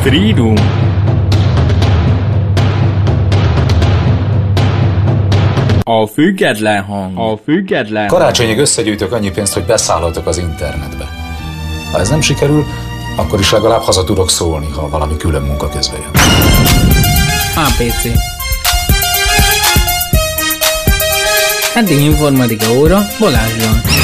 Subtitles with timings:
[0.00, 0.54] Freedom.
[5.82, 7.18] A független hang.
[7.18, 11.08] A független Karácsonyig összegyűjtök annyi pénzt, hogy beszállhatok az internetbe.
[11.92, 12.64] Ha ez nem sikerül,
[13.16, 16.10] akkor is legalább haza tudok szólni, ha valami külön munka közbe jön.
[17.54, 18.04] APC
[21.74, 23.99] Eddig informatika óra Balázsral.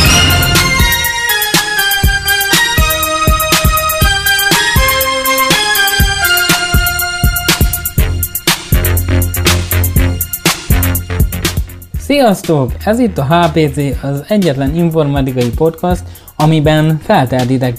[12.16, 12.72] Sziasztok!
[12.84, 16.02] Ez itt a HPC, az egyetlen informatikai podcast,
[16.36, 17.74] amiben felteltitek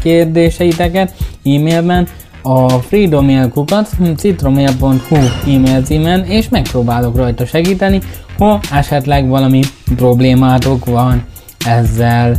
[0.00, 1.14] kérdéseiteket
[1.44, 2.08] e-mailben
[2.42, 5.16] a freedomailkukat citromail.hu
[5.54, 8.00] e-mail címen, és megpróbálok rajta segíteni,
[8.38, 9.60] ha esetleg valami
[9.96, 11.24] problémátok van
[11.66, 12.36] ezzel.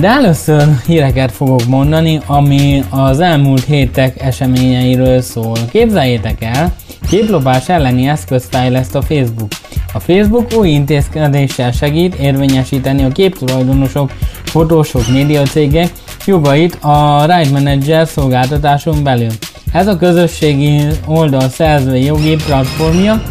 [0.00, 5.56] De először híreket fogok mondani, ami az elmúlt hétek eseményeiről szól.
[5.70, 6.72] Képzeljétek el,
[7.08, 9.50] Képlopás elleni eszköz fejleszt a Facebook.
[9.92, 14.10] A Facebook új intézkedéssel segít érvényesíteni a képtulajdonosok,
[14.44, 15.92] fotósok, médiacégek
[16.26, 19.30] jogait a Ride Manager szolgáltatáson belül.
[19.72, 23.22] Ez a közösségi oldal szerzői jogi platformja,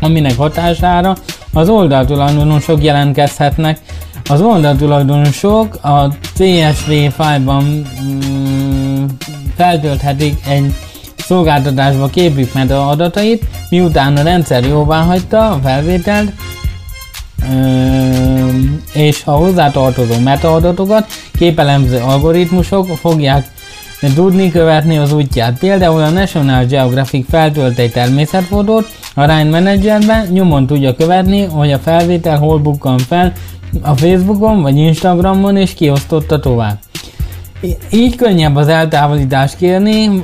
[0.00, 1.16] aminek hatására
[1.52, 3.78] az oldaltulajdonosok jelentkezhetnek.
[4.30, 7.64] Az oldaltulajdonosok a CSV fájlban
[8.02, 9.04] mm,
[9.56, 10.74] feltölthetik egy
[11.26, 16.32] szolgáltatásba képük meta adatait, miután a rendszer jóvá hagyta a felvételt,
[18.92, 21.06] és a hozzátartozó metaadatokat
[21.38, 23.52] képelemző algoritmusok fogják
[24.14, 25.58] tudni követni az útját.
[25.58, 31.78] Például a National Geographic feltölt egy természetfotót, a Ryan Managerben nyomon tudja követni, hogy a
[31.78, 33.32] felvétel hol bukkan fel
[33.82, 36.78] a Facebookon vagy Instagramon és kiosztotta tovább.
[37.90, 40.22] Így könnyebb az eltávolítást kérni,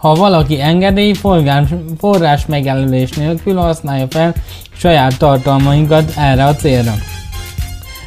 [0.00, 1.68] ha valaki engedély forrás,
[1.98, 4.34] forrás megjelölés nélkül használja fel
[4.76, 6.94] saját tartalmainkat erre a célra.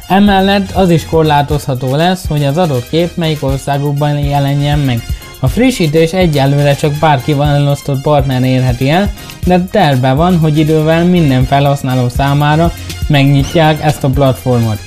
[0.08, 5.02] Emellett az is korlátozható lesz, hogy az adott kép melyik országokban jelenjen meg.
[5.40, 9.12] A frissítés egyelőre csak bárkival elosztott partner érheti el,
[9.46, 12.72] de terve van, hogy idővel minden felhasználó számára
[13.08, 14.78] megnyitják ezt a platformot.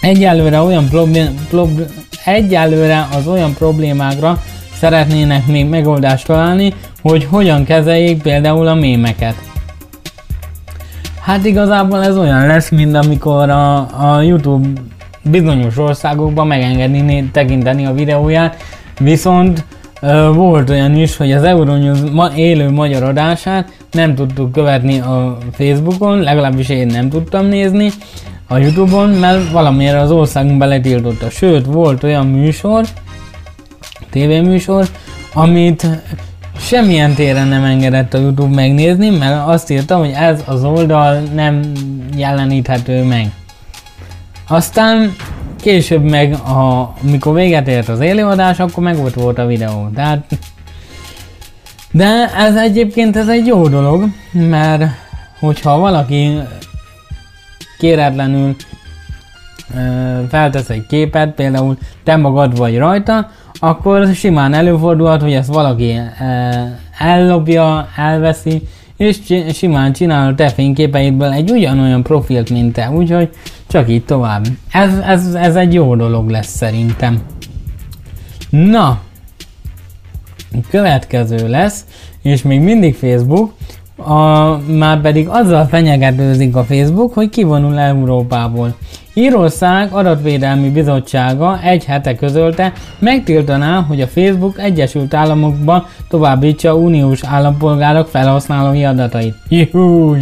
[0.00, 1.80] Egyelőre, olyan problém, prob,
[2.24, 4.42] egyelőre az olyan problémákra
[4.80, 9.34] szeretnének még megoldást találni, hogy hogyan kezeljék például a mémeket.
[11.20, 14.68] Hát igazából ez olyan lesz, mint amikor a, a YouTube
[15.22, 18.56] bizonyos országokban megengedni tekinteni a videóját,
[19.00, 19.64] viszont
[20.00, 25.38] ö, volt olyan is, hogy az Euronews ma, élő magyar adását nem tudtuk követni a
[25.52, 27.90] Facebookon, legalábbis én nem tudtam nézni
[28.48, 31.30] a Youtube-on, mert valamiért az országunk beletiltotta.
[31.30, 32.84] Sőt, volt olyan műsor,
[34.10, 34.86] tévéműsor,
[35.34, 35.86] amit
[36.58, 41.72] semmilyen téren nem engedett a YouTube megnézni, mert azt írta, hogy ez az oldal nem
[42.16, 43.30] jeleníthető meg.
[44.48, 45.14] Aztán
[45.60, 49.88] később meg, a, amikor véget ért az élőadás, akkor meg ott volt a videó.
[49.94, 50.24] Tehát,
[51.90, 54.84] de ez egyébként ez egy jó dolog, mert
[55.40, 56.38] hogyha valaki
[57.78, 58.56] kéretlenül
[60.28, 66.00] feltesz egy képet, például te magad vagy rajta, akkor simán előfordulhat, hogy ezt valaki
[66.98, 68.62] ellopja, elveszi,
[68.96, 69.18] és
[69.52, 73.30] simán csinál a te fényképeidből egy ugyanolyan profilt, mint te, úgyhogy
[73.66, 74.46] csak így tovább.
[74.72, 77.20] Ez, ez, ez egy jó dolog lesz szerintem.
[78.50, 79.00] Na,
[80.70, 81.84] következő lesz,
[82.22, 83.52] és még mindig Facebook,
[83.96, 88.76] a, már pedig azzal fenyegetőzik a Facebook, hogy kivonul Európából.
[89.14, 98.08] Írország adatvédelmi bizottsága egy hete közölte, megtiltaná, hogy a Facebook Egyesült Államokban továbbítsa uniós állampolgárok
[98.08, 99.34] felhasználói adatait.
[99.48, 100.18] Júj!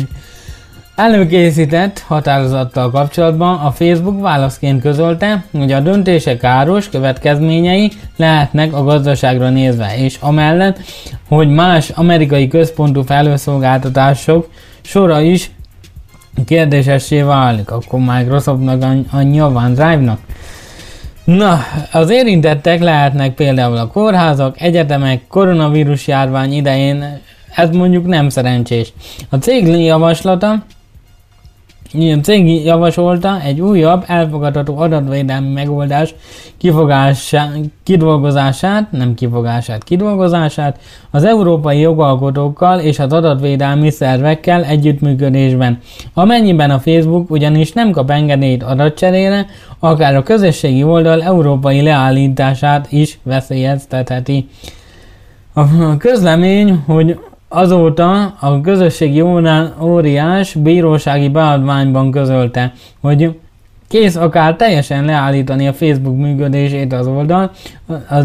[0.98, 9.48] Előkészített határozattal kapcsolatban a Facebook válaszként közölte, hogy a döntése káros következményei lehetnek a gazdaságra
[9.48, 10.78] nézve, és amellett,
[11.28, 14.48] hogy más amerikai központú felhőszolgáltatások
[14.80, 15.50] sora is
[16.44, 20.18] kérdésessé válik, akkor Microsoftnak a, a nyilván Drive-nak.
[21.24, 21.58] Na,
[21.92, 27.20] az érintettek lehetnek például a kórházak, egyetemek, koronavírus járvány idején,
[27.54, 28.92] ez mondjuk nem szerencsés.
[29.28, 30.64] A cég javaslata
[31.92, 36.14] ilyen cég javasolta egy újabb, elfogadható adatvédelmi megoldás
[37.82, 40.78] kidolgozását, nem kifogását, kidolgozását
[41.10, 45.78] az európai jogalkotókkal és az adatvédelmi szervekkel együttműködésben.
[46.14, 49.46] Amennyiben a Facebook ugyanis nem kap engedélyt adatcserére,
[49.78, 54.48] akár a közösségi oldal európai leállítását is veszélyeztetheti.
[55.54, 59.22] A közlemény, hogy Azóta a közösségi
[59.80, 63.38] óriás bírósági beadványban közölte, hogy
[63.88, 67.50] kész akár teljesen leállítani a Facebook működését az oldal,
[67.86, 68.22] a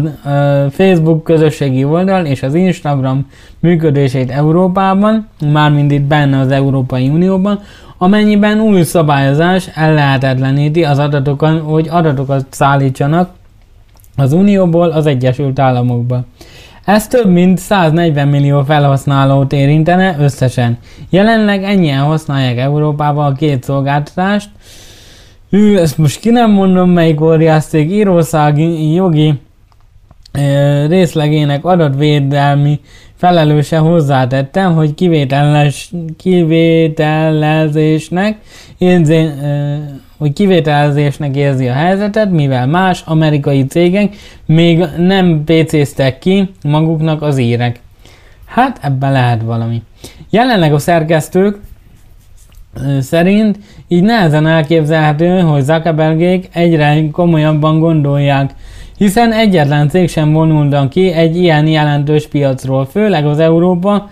[0.70, 3.26] Facebook közösségi oldal és az Instagram
[3.60, 7.60] működését Európában, mármint itt benne az Európai Unióban,
[7.98, 13.30] amennyiben új szabályozás ellehetetleníti az adatokat, hogy adatokat szállítsanak
[14.16, 16.24] az Unióból az Egyesült Államokba.
[16.84, 20.78] Ez több mint 140 millió felhasználót érintene összesen.
[21.10, 24.50] Jelenleg ennyien használják Európában a két szolgáltatást.
[25.50, 29.32] Hű, ezt most ki nem mondom, melyik óriászték írószági jogi ö,
[30.88, 32.80] részlegének adatvédelmi
[33.14, 38.36] felelőse hozzátette, hogy kivételes, kivételezésnek
[38.78, 39.28] érzi,
[40.18, 44.16] hogy kivételezésnek érzi a helyzetet, mivel más amerikai cégek
[44.46, 47.80] még nem PC-ztek ki maguknak az írek.
[48.46, 49.82] Hát ebben lehet valami.
[50.30, 51.58] Jelenleg a szerkesztők
[53.00, 53.58] szerint
[53.88, 58.54] így nehezen elképzelhető, hogy Zuckerbergék egyre komolyabban gondolják
[58.96, 64.08] hiszen egyetlen cég sem vonuldan ki egy ilyen jelentős piacról, főleg az Európa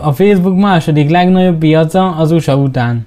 [0.00, 3.06] a Facebook második legnagyobb piaca az USA után.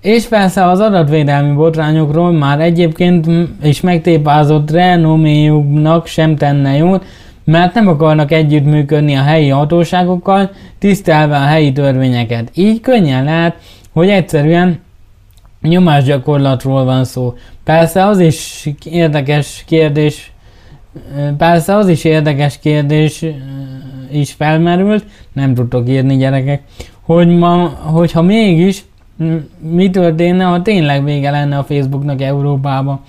[0.00, 3.26] És persze az adatvédelmi botrányokról már egyébként
[3.62, 7.04] is megtépázott renoméjuknak sem tenne jót,
[7.44, 12.50] mert nem akarnak együttműködni a helyi hatóságokkal, tisztelve a helyi törvényeket.
[12.54, 13.56] Így könnyen lehet,
[13.92, 14.80] hogy egyszerűen
[15.68, 17.34] nyomásgyakorlatról van szó.
[17.64, 20.32] Persze az is érdekes kérdés,
[21.36, 23.24] persze az is érdekes kérdés
[24.10, 26.62] is felmerült, nem tudtok írni gyerekek,
[27.00, 28.84] hogy ma, hogyha mégis
[29.60, 33.02] mi történne, ha tényleg vége lenne a Facebooknak Európába.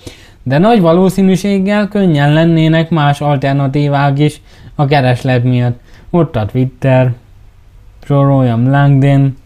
[0.43, 4.41] De nagy valószínűséggel könnyen lennének más alternatívák is
[4.75, 5.79] a kereslet miatt.
[6.09, 7.13] Ott a Twitter,
[8.03, 9.37] soroljam LinkedIn,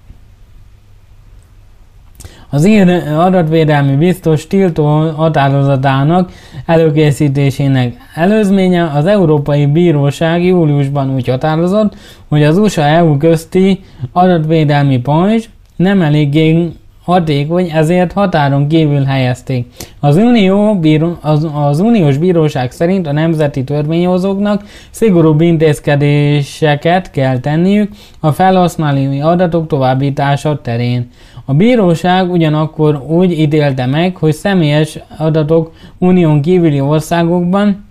[2.49, 4.85] az ír adatvédelmi biztos tiltó
[5.15, 6.31] határozatának
[6.65, 11.95] előkészítésének előzménye az Európai Bíróság júliusban úgy határozott,
[12.27, 13.79] hogy az USA-EU közti
[14.11, 16.71] adatvédelmi pajzs nem eléggé
[17.03, 19.65] hatékony, ezért határon kívül helyezték.
[19.99, 27.91] Az, Unió bíró, az, az Uniós Bíróság szerint a nemzeti törvényhozóknak szigorúbb intézkedéseket kell tenniük
[28.19, 31.09] a felhasználói adatok továbbítása terén.
[31.49, 37.85] A bíróság ugyanakkor úgy ítélte meg, hogy személyes adatok unión kívüli országokban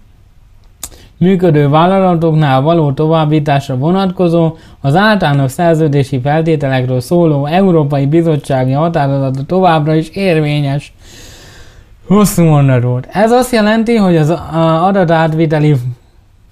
[1.16, 10.08] működő vállalatoknál való továbbításra vonatkozó, az általános szerződési feltételekről szóló Európai Bizottsági határozata továbbra is
[10.08, 10.92] érvényes.
[12.06, 13.08] Hosszú mondat.
[13.12, 14.34] Ez azt jelenti, hogy az
[14.82, 15.74] adatátviteli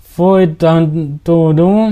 [0.03, 1.89] folytatódó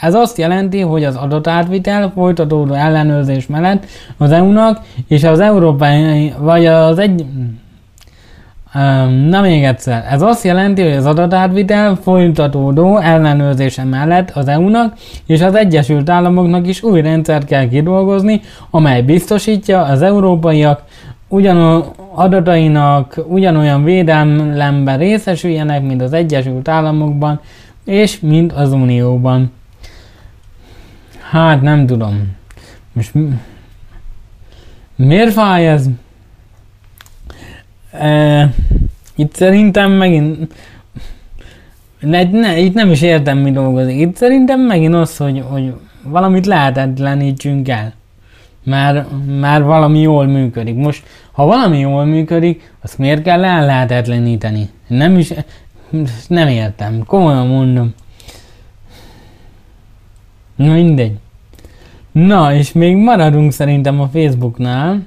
[0.00, 3.86] ez azt jelenti, hogy az adatátvitel folytatódó ellenőrzés mellett
[4.16, 7.24] az EU-nak és az európai, vagy az egy...
[9.28, 14.94] Na még egyszer, ez azt jelenti, hogy az adatátvitel folytatódó ellenőrzése mellett az EU-nak
[15.26, 18.40] és az Egyesült Államoknak is új rendszert kell kidolgozni,
[18.70, 20.82] amely biztosítja az európaiak
[21.28, 27.40] ugyanolyan adatainak ugyanolyan védelemben részesüljenek, mint az Egyesült Államokban
[27.84, 29.52] és mint az Unióban.
[31.30, 32.36] Hát nem tudom.
[32.92, 33.12] Most
[34.96, 35.86] miért fáj ez?
[37.92, 38.50] E,
[39.14, 40.52] itt szerintem megint
[42.04, 44.00] ne, ne, itt nem is értem, mi dolgozik.
[44.00, 47.92] Itt szerintem megint az, hogy, hogy valamit lehetetlenítsünk el.
[48.62, 49.06] Már,
[49.40, 50.76] már valami jól működik.
[50.76, 54.68] Most, ha valami jól működik, azt miért kell el lehetetleníteni?
[54.86, 55.32] Nem is,
[56.28, 57.04] nem értem.
[57.06, 57.94] Komolyan mondom.
[60.56, 61.18] Na mindegy.
[62.12, 65.06] Na, és még maradunk szerintem a Facebooknál,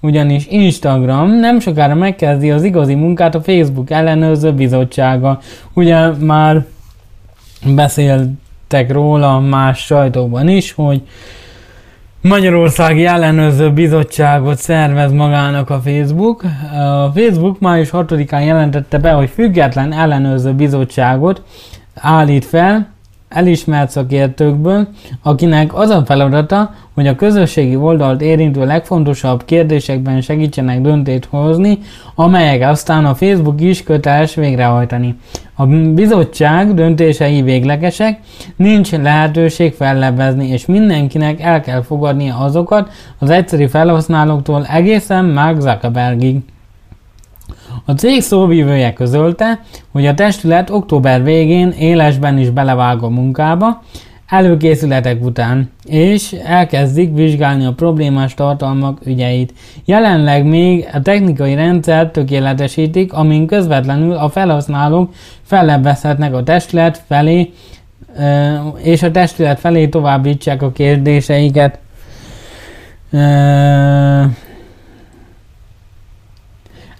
[0.00, 5.40] ugyanis Instagram nem sokára megkezdi az igazi munkát a Facebook ellenőrző bizottsága.
[5.72, 6.64] Ugye már
[7.74, 11.02] beszéltek róla más sajtóban is, hogy
[12.22, 16.42] Magyarországi ellenőrző bizottságot szervez magának a Facebook.
[16.72, 21.42] A Facebook május 6-án jelentette be, hogy független ellenőrző bizottságot
[21.94, 22.88] állít fel,
[23.30, 24.88] elismert szakértőkből,
[25.22, 31.78] akinek az a feladata, hogy a közösségi oldalt érintő legfontosabb kérdésekben segítsenek döntést hozni,
[32.14, 35.14] amelyek aztán a Facebook is köteles végrehajtani.
[35.54, 38.20] A bizottság döntései véglegesek,
[38.56, 46.36] nincs lehetőség fellebbezni, és mindenkinek el kell fogadnia azokat az egyszerű felhasználóktól egészen Mark Zuckerbergig.
[47.90, 49.60] A cég szóvívője közölte,
[49.92, 53.82] hogy a testület október végén élesben is belevág a munkába,
[54.26, 59.52] előkészületek után, és elkezdik vizsgálni a problémás tartalmak ügyeit.
[59.84, 67.52] Jelenleg még a technikai rendszert tökéletesítik, amin közvetlenül a felhasználók fellebbezhetnek a testület felé,
[68.82, 71.78] és a testület felé továbbítsák a kérdéseiket.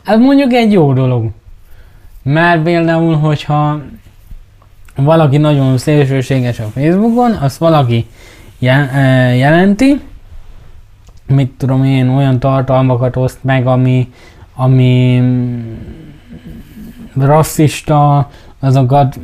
[0.05, 1.31] Ez mondjuk egy jó dolog.
[2.23, 3.81] Mert például, hogyha
[4.97, 8.07] valaki nagyon szélsőséges a Facebookon, azt valaki
[8.59, 10.01] jelenti,
[11.27, 14.13] mit tudom én, olyan tartalmakat oszt meg, ami,
[14.55, 15.23] ami
[17.17, 18.31] rasszista,
[18.61, 19.21] azokat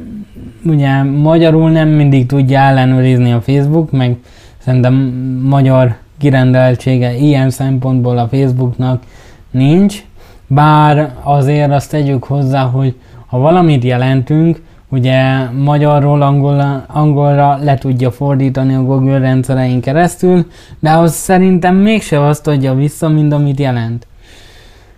[0.65, 4.17] ugye magyarul nem mindig tudja ellenőrizni a Facebook, meg
[4.59, 4.95] szerintem
[5.43, 9.03] magyar kirendeltsége ilyen szempontból a Facebooknak
[9.51, 10.05] nincs,
[10.47, 12.95] bár azért azt tegyük hozzá, hogy
[13.27, 20.47] ha valamit jelentünk, ugye magyarról angolra, angolra le tudja fordítani a Google rendszerein keresztül,
[20.79, 24.07] de az szerintem mégse azt adja vissza, mint amit jelent.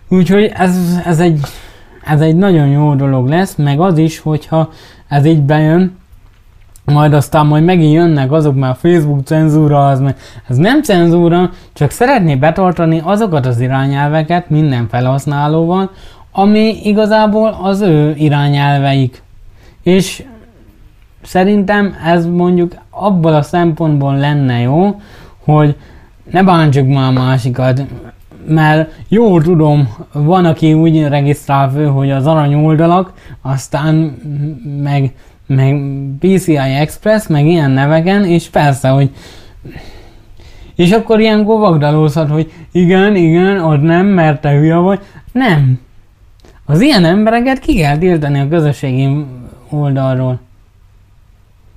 [0.09, 1.39] Úgyhogy ez, ez, egy,
[2.05, 4.69] ez egy nagyon jó dolog lesz, meg az is, hogyha
[5.07, 5.97] ez így bejön,
[6.89, 10.15] majd aztán majd megint jönnek azok már Facebook cenzúra, az meg,
[10.47, 15.91] ez nem cenzúra, csak szeretné betartani azokat az irányelveket minden felhasználóval,
[16.31, 19.21] ami igazából az ő irányelveik.
[19.83, 20.23] És
[21.21, 25.01] szerintem ez mondjuk abból a szempontból lenne jó,
[25.43, 25.75] hogy
[26.31, 27.85] ne bántsuk már másikat,
[28.47, 33.95] mert jó tudom, van, aki úgy regisztrál fő, hogy az arany oldalak, aztán
[34.83, 35.13] meg
[35.49, 35.81] meg
[36.19, 39.09] PCI Express, meg ilyen neveken, és persze, hogy
[40.75, 44.99] és akkor ilyen govagdalózhat, hogy igen, igen, ott nem, mert te hülye vagy.
[45.31, 45.79] Nem.
[46.65, 49.25] Az ilyen embereket ki kell tiltani a közösségi
[49.69, 50.39] oldalról.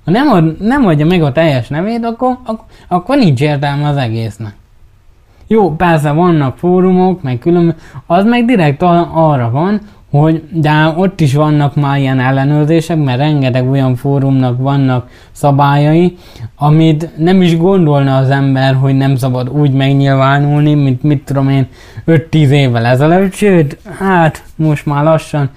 [0.05, 3.97] Ha nem, ad, nem adja meg a teljes nevét, akkor, akkor, akkor nincs értelme az
[3.97, 4.55] egésznek.
[5.47, 7.75] Jó, persze vannak fórumok, meg külön,
[8.05, 9.81] az meg direkt arra van,
[10.19, 16.17] hogy de ott is vannak már ilyen ellenőrzések, mert rengeteg olyan fórumnak vannak szabályai,
[16.55, 21.67] amit nem is gondolna az ember, hogy nem szabad úgy megnyilvánulni, mint mit tudom én
[22.07, 25.49] 5-10 évvel ezelőtt, sőt, hát most már lassan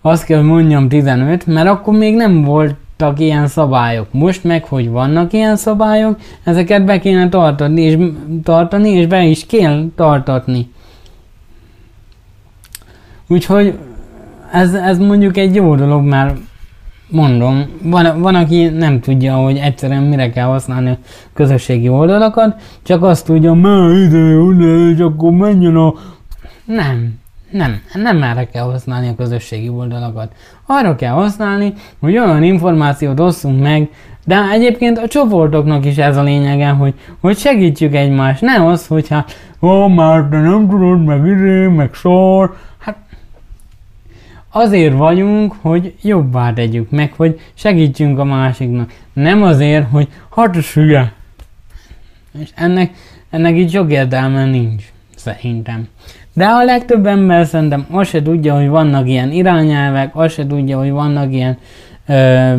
[0.00, 4.06] azt kell, hogy mondjam 15, mert akkor még nem voltak ilyen szabályok.
[4.10, 7.98] Most meg, hogy vannak ilyen szabályok, ezeket be kéne tartani, és,
[8.42, 10.72] tartani, és be is kell tartatni.
[13.28, 13.78] Úgyhogy
[14.52, 16.36] ez, ez mondjuk egy jó dolog, mert
[17.08, 20.98] mondom, van, van, aki nem tudja, hogy egyszerűen mire kell használni a
[21.34, 25.94] közösségi oldalakat, csak azt tudja, mert ide, oda, és akkor menjen a...
[26.64, 27.18] Nem,
[27.50, 30.32] nem, nem erre kell használni a közösségi oldalakat.
[30.66, 33.88] Arra kell használni, hogy olyan információt osszunk meg,
[34.26, 38.40] de egyébként a csoportoknak is ez a lényege, hogy, hogy segítsük egymást.
[38.40, 39.24] Ne az, hogyha
[39.62, 42.56] ó, már te nem tudod, meg izé, meg sor,
[44.56, 48.92] azért vagyunk, hogy jobbá tegyük meg, hogy segítsünk a másiknak.
[49.12, 51.12] Nem azért, hogy hatos hülye.
[52.38, 52.94] És ennek,
[53.30, 54.84] ennek így sok értelme nincs,
[55.16, 55.88] szerintem.
[56.32, 60.78] De a legtöbb ember szerintem azt se tudja, hogy vannak ilyen irányelvek, azt se tudja,
[60.78, 61.58] hogy vannak ilyen
[62.06, 62.54] ö,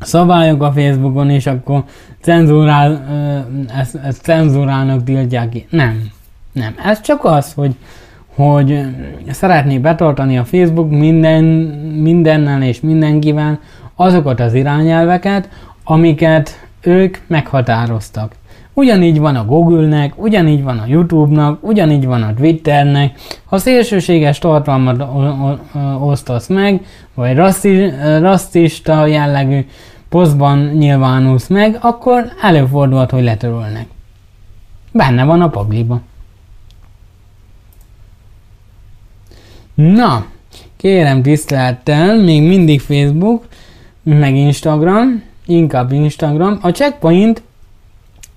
[0.00, 1.84] szabályok a Facebookon, és akkor
[2.20, 5.66] cenzúrál, ö, ezt, ezt cenzúrának tiltják ki.
[5.70, 6.10] Nem.
[6.52, 6.74] Nem.
[6.84, 7.74] Ez csak az, hogy,
[8.36, 8.80] hogy
[9.30, 11.44] szeretné betartani a Facebook minden,
[12.02, 13.58] mindennel és mindenkivel
[13.94, 15.48] azokat az irányelveket,
[15.84, 18.34] amiket ők meghatároztak.
[18.72, 23.18] Ugyanígy van a Google-nek, ugyanígy van a YouTube-nak, ugyanígy van a Twitternek.
[23.44, 25.04] Ha szélsőséges tartalmat
[26.00, 27.36] osztasz meg, vagy
[28.20, 29.66] rasszista jellegű
[30.08, 33.86] posztban nyilvánulsz meg, akkor előfordulhat, hogy letörölnek.
[34.92, 36.00] Benne van a pagliba.
[39.76, 40.26] Na,
[40.76, 43.44] kérem tisztelettel, még mindig Facebook,
[44.02, 46.58] meg Instagram, inkább Instagram.
[46.62, 47.42] A Checkpoint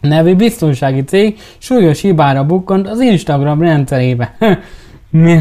[0.02, 4.36] nevű biztonsági cég súlyos hibára bukkant az Instagram rendszerébe.
[5.10, 5.40] mi,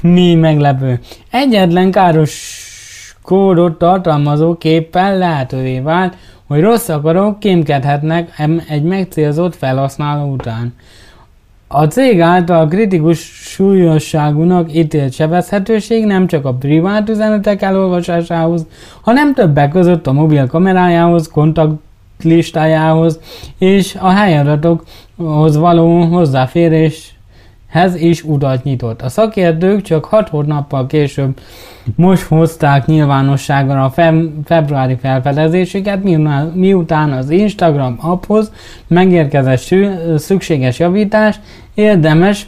[0.00, 1.00] mi meglepő.
[1.30, 2.66] Egyetlen káros
[3.22, 6.16] kódot tartalmazó képpel lehetővé vált,
[6.46, 8.30] hogy rossz akarok kémkedhetnek
[8.68, 10.74] egy megcélzott felhasználó után.
[11.70, 18.66] A cég által kritikus súlyosságúnak ítélt sebezhetőség nem csak a privát üzenetek elolvasásához,
[19.00, 23.20] hanem többek között a mobil kamerájához, kontaktlistájához
[23.58, 27.17] és a helyadatokhoz való hozzáférés
[27.68, 29.02] hez is utat nyitott.
[29.02, 31.40] A szakértők csak 6 hónappal később
[31.96, 36.02] most hozták nyilvánosságra a feb- februári felfedezésüket,
[36.54, 38.52] miután- az Instagram apphoz
[38.86, 39.74] megérkezett
[40.16, 41.40] szükséges javítás,
[41.74, 42.46] érdemes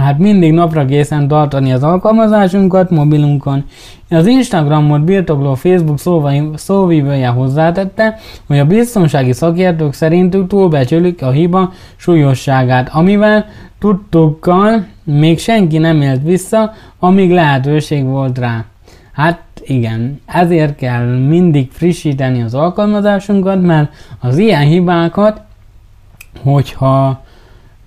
[0.00, 3.64] Hát mindig napra készen tartani az alkalmazásunkat mobilunkon.
[4.10, 11.72] Az Instagramot birtokló Facebook szóvai- szóvivője hozzátette, hogy a biztonsági szakértők szerintük túlbecsülik a hiba
[11.96, 13.46] súlyosságát, amivel
[13.78, 18.64] tudtukkal még senki nem élt vissza, amíg lehetőség volt rá.
[19.12, 25.40] Hát igen, ezért kell mindig frissíteni az alkalmazásunkat, mert az ilyen hibákat,
[26.42, 27.24] hogyha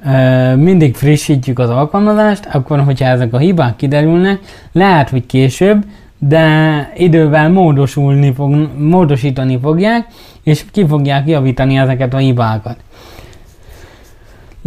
[0.05, 4.39] ö, mindig frissítjük az alkalmazást, akkor hogyha ezek a hibák kiderülnek,
[4.72, 5.86] lehet, hogy később,
[6.17, 10.08] de idővel módosulni fog, módosítani fogják,
[10.43, 12.77] és ki fogják javítani ezeket a hibákat.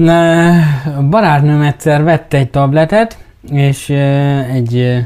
[0.09, 3.18] A barátnőm egyszer vette egy tabletet,
[3.50, 3.88] és
[4.54, 5.04] egy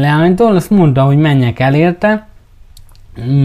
[0.00, 2.26] leánytól azt mondta, hogy menjek el érte,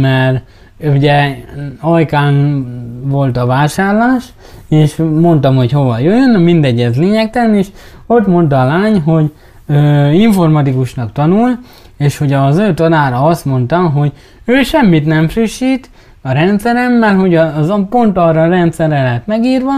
[0.02, 0.44] mert
[0.80, 1.38] ugye
[1.80, 2.66] ajkán
[3.04, 4.26] volt a vásárlás,
[4.70, 7.68] és mondtam, hogy hova jöjjön, mindegy, ez lényegtelen, és
[8.06, 9.32] ott mondta a lány, hogy
[9.68, 11.60] ö, informatikusnak tanul,
[11.98, 14.12] és hogy az ő tanára azt mondta, hogy
[14.46, 15.90] ő semmit nem frissít
[16.22, 19.74] a rendszerem, mert hogy az pont arra a rendszerre lett megírva,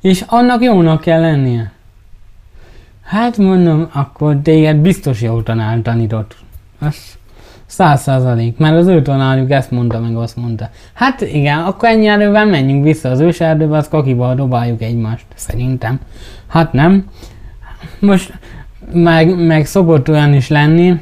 [0.00, 1.72] és annak jónak kell lennie.
[3.04, 6.36] Hát mondom, akkor téged biztos jó tanár tanított.
[6.80, 6.96] Az
[7.66, 10.70] száz százalék, mert az ő tanárjuk ezt mondta, meg azt mondta.
[10.92, 16.00] Hát igen, akkor ennyi erővel menjünk vissza az őserdőbe, az kakival dobáljuk egymást, szerintem.
[16.46, 17.04] Hát nem.
[17.98, 18.32] Most
[18.92, 21.00] meg, meg szokott olyan is lenni,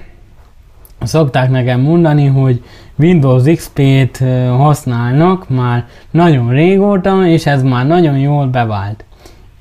[1.03, 2.63] szokták nekem mondani, hogy
[2.97, 4.19] Windows XP-t
[4.57, 9.05] használnak már nagyon régóta, és ez már nagyon jól bevált.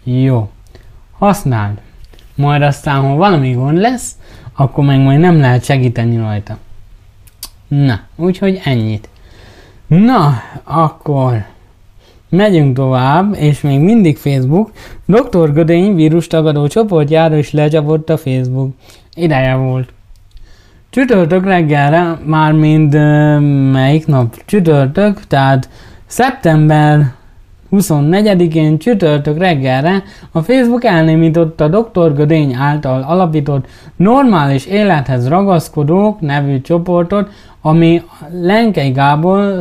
[0.04, 0.50] Jó,
[1.18, 1.78] használd.
[2.36, 4.16] Majd aztán, ha valami gond lesz,
[4.56, 6.58] akkor meg majd nem lehet segíteni rajta.
[7.68, 9.10] Na, úgyhogy ennyit.
[9.88, 11.46] Na, akkor
[12.30, 14.72] megyünk tovább, és még mindig Facebook.
[15.06, 15.54] Dr.
[15.54, 18.74] Gödény vírustagadó csoportjára is lecsapott a Facebook.
[19.14, 19.94] Ideje volt.
[20.92, 23.40] Csütörtök reggelre, már mind uh,
[23.72, 24.36] melyik nap?
[24.46, 25.70] Csütörtök, tehát
[26.06, 27.14] szeptember
[27.72, 32.14] 24-én csütörtök reggelre a Facebook elnémította Dr.
[32.14, 37.30] Gödény által alapított normális élethez ragaszkodók nevű csoportot,
[37.62, 38.02] ami
[38.42, 39.60] Lenkei Gábor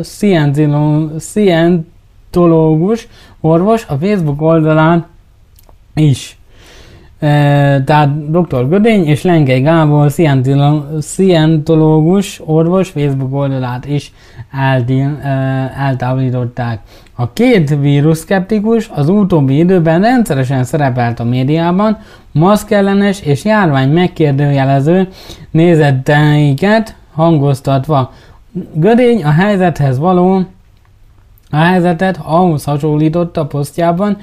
[1.19, 3.09] szientológus
[3.41, 5.07] orvos a Facebook oldalán
[5.95, 6.40] is.
[7.85, 8.69] Tehát dr.
[8.69, 10.13] Gödény és Lenkei Gábor
[11.01, 14.13] szientológus orvos Facebook oldalát is
[15.79, 16.81] eltávolították.
[17.15, 21.99] A két vírusszkeptikus az utóbbi időben rendszeresen szerepelt a médiában,
[22.33, 25.09] maszkellenes és járvány megkérdőjelező
[25.51, 28.13] nézeteiket hangoztatva.
[28.75, 30.43] Gödény a helyzethez való
[31.51, 34.17] a helyzetet ahhoz hasonlította posztjában,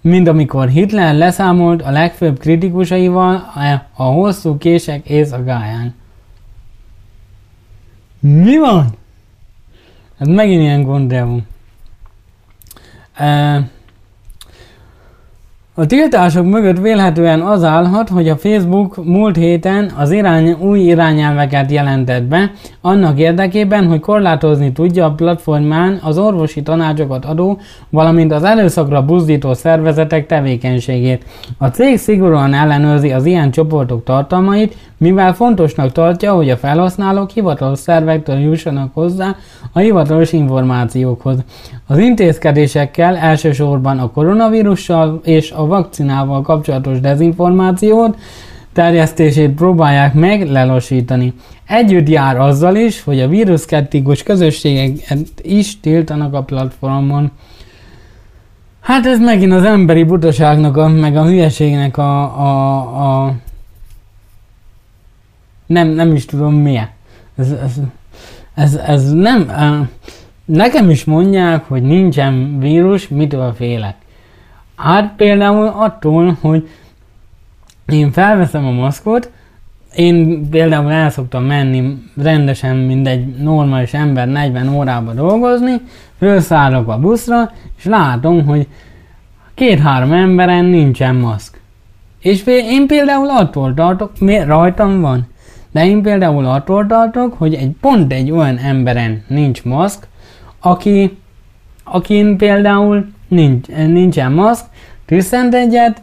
[0.00, 5.94] mint amikor Hitler leszámolt a legfőbb kritikusaival a, a hosszú kések éjszakáján.
[8.20, 8.86] Mi van?
[10.18, 11.46] Ez megint ilyen gondreum.
[13.14, 13.62] E,
[15.74, 21.70] a tiltások mögött vélhetően az állhat, hogy a Facebook múlt héten az irány, új irányelveket
[21.70, 27.58] jelentett be, annak érdekében, hogy korlátozni tudja a platformán az orvosi tanácsokat adó,
[27.90, 31.24] valamint az előszakra buzdító szervezetek tevékenységét.
[31.58, 37.78] A cég szigorúan ellenőrzi az ilyen csoportok tartalmait, mivel fontosnak tartja, hogy a felhasználók hivatalos
[37.78, 39.36] szervektől jussanak hozzá
[39.72, 41.38] a hivatalos információkhoz.
[41.86, 48.16] Az intézkedésekkel elsősorban a koronavírussal és vakcinával kapcsolatos dezinformációt
[48.72, 51.34] terjesztését próbálják meg lelassítani.
[51.66, 57.30] Együtt jár azzal is, hogy a víruszkeptikus közösségeket is tiltanak a platformon.
[58.80, 63.34] Hát ez megint az emberi butaságnak, a, meg a hülyeségnek a, a, a
[65.66, 66.88] nem, nem is tudom milyen.
[67.36, 67.80] Ez, ez,
[68.54, 69.50] ez, ez nem...
[70.44, 73.94] Nekem is mondják, hogy nincsen vírus, mitől félek.
[74.82, 76.68] Hát például attól, hogy
[77.86, 79.30] én felveszem a maszkot,
[79.94, 85.80] én például el szoktam menni rendesen, mint egy normális ember 40 órába dolgozni,
[86.18, 88.66] felszállok a buszra, és látom, hogy
[89.54, 91.60] két-három emberen nincsen maszk.
[92.20, 95.28] És én például attól tartok, mi rajtam van,
[95.70, 100.06] de én például attól tartok, hogy egy pont egy olyan emberen nincs maszk,
[100.60, 101.18] aki,
[101.84, 104.64] akin például nincs, nincsen maszk,
[105.06, 106.02] tüsszent egyet,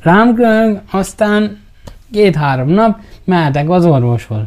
[0.00, 0.36] rám
[0.90, 1.60] aztán
[2.12, 4.42] két-három nap mehetek az orvoshoz.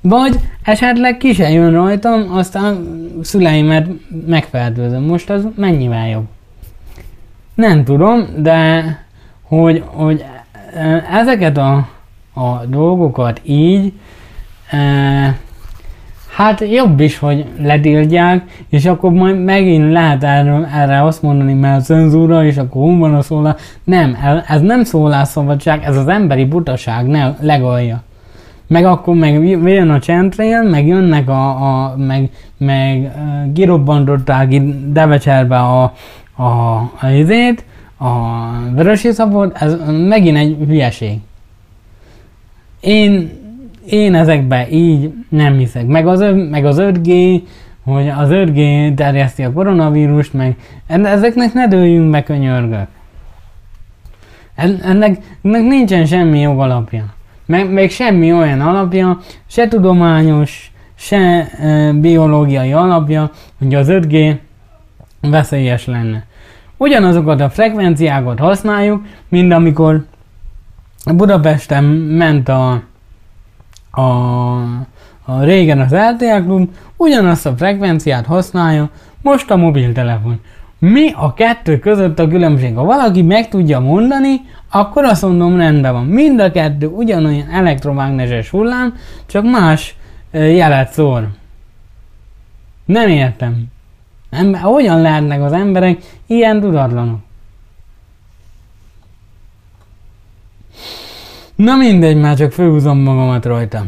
[0.00, 2.86] Vagy esetleg ki se jön rajtam, aztán
[3.22, 3.88] szüleimet
[4.26, 5.02] megfertőzöm.
[5.02, 6.24] Most az mennyivel jobb?
[7.54, 8.84] Nem tudom, de
[9.42, 10.24] hogy, hogy
[10.74, 11.88] e, ezeket a,
[12.34, 13.92] a dolgokat így,
[14.70, 15.38] e,
[16.34, 21.84] hát jobb is, hogy letiltják, és akkor majd megint lehet erre, erre azt mondani, mert
[21.84, 23.60] cenzúra, és akkor hol van a szólás.
[23.84, 24.16] Nem,
[24.46, 28.02] ez nem szólásszabadság, ez az emberi butaság ne, legalja.
[28.66, 34.92] Meg akkor meg jön a chemtrail, meg jönnek a, a meg, meg uh, kirobbantották itt
[34.92, 35.92] Devecserbe a,
[36.36, 37.64] a, a izét,
[37.98, 38.08] a
[38.74, 39.76] vörösi szabot, ez
[40.08, 41.18] megint egy hülyeség.
[42.80, 43.30] Én,
[43.86, 45.86] én ezekbe így nem hiszek.
[45.86, 47.40] Meg az, meg az 5G,
[47.84, 52.86] hogy az 5G terjeszti a koronavírust, meg ezeknek ne dőljünk be könyörgök.
[54.54, 57.14] Ennek, ennek nincsen semmi jogalapja
[57.46, 64.36] meg, meg semmi olyan alapja, se tudományos, se e, biológiai alapja, hogy az 5G
[65.20, 66.24] veszélyes lenne.
[66.76, 70.04] Ugyanazokat a frekvenciákat használjuk, mint amikor
[71.14, 72.82] Budapesten ment a,
[73.92, 74.02] a,
[75.24, 78.90] a régen az RTL klub, ugyanazt a frekvenciát használja
[79.22, 80.40] most a mobiltelefon.
[80.78, 82.74] Mi a kettő között a különbség?
[82.74, 86.04] Ha valaki meg tudja mondani, akkor azt mondom rendben van.
[86.04, 88.94] Mind a kettő ugyanolyan elektromágneses hullám,
[89.26, 89.96] csak más
[90.32, 91.28] jelet szór.
[92.84, 93.64] Nem értem.
[94.30, 97.18] Nem, hogyan lehetnek az emberek ilyen tudatlanok?
[101.62, 103.84] Na mindegy, már csak főhúzom magamat rajta.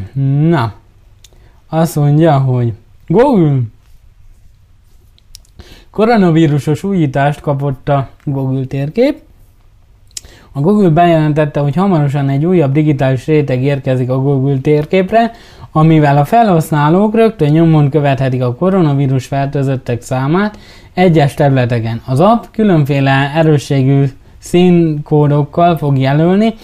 [0.48, 0.72] Na,
[1.68, 2.72] azt mondja, hogy
[3.06, 3.58] Google
[5.90, 9.18] koronavírusos újítást kapott a Google térkép.
[10.52, 15.30] A Google bejelentette, hogy hamarosan egy újabb digitális réteg érkezik a Google térképre,
[15.72, 20.58] amivel a felhasználók rögtön nyomon követhetik a koronavírus fertőzöttek számát
[20.92, 22.02] egyes területeken.
[22.06, 24.04] Az app különféle erősségű
[24.38, 26.54] színkódokkal fog jelölni,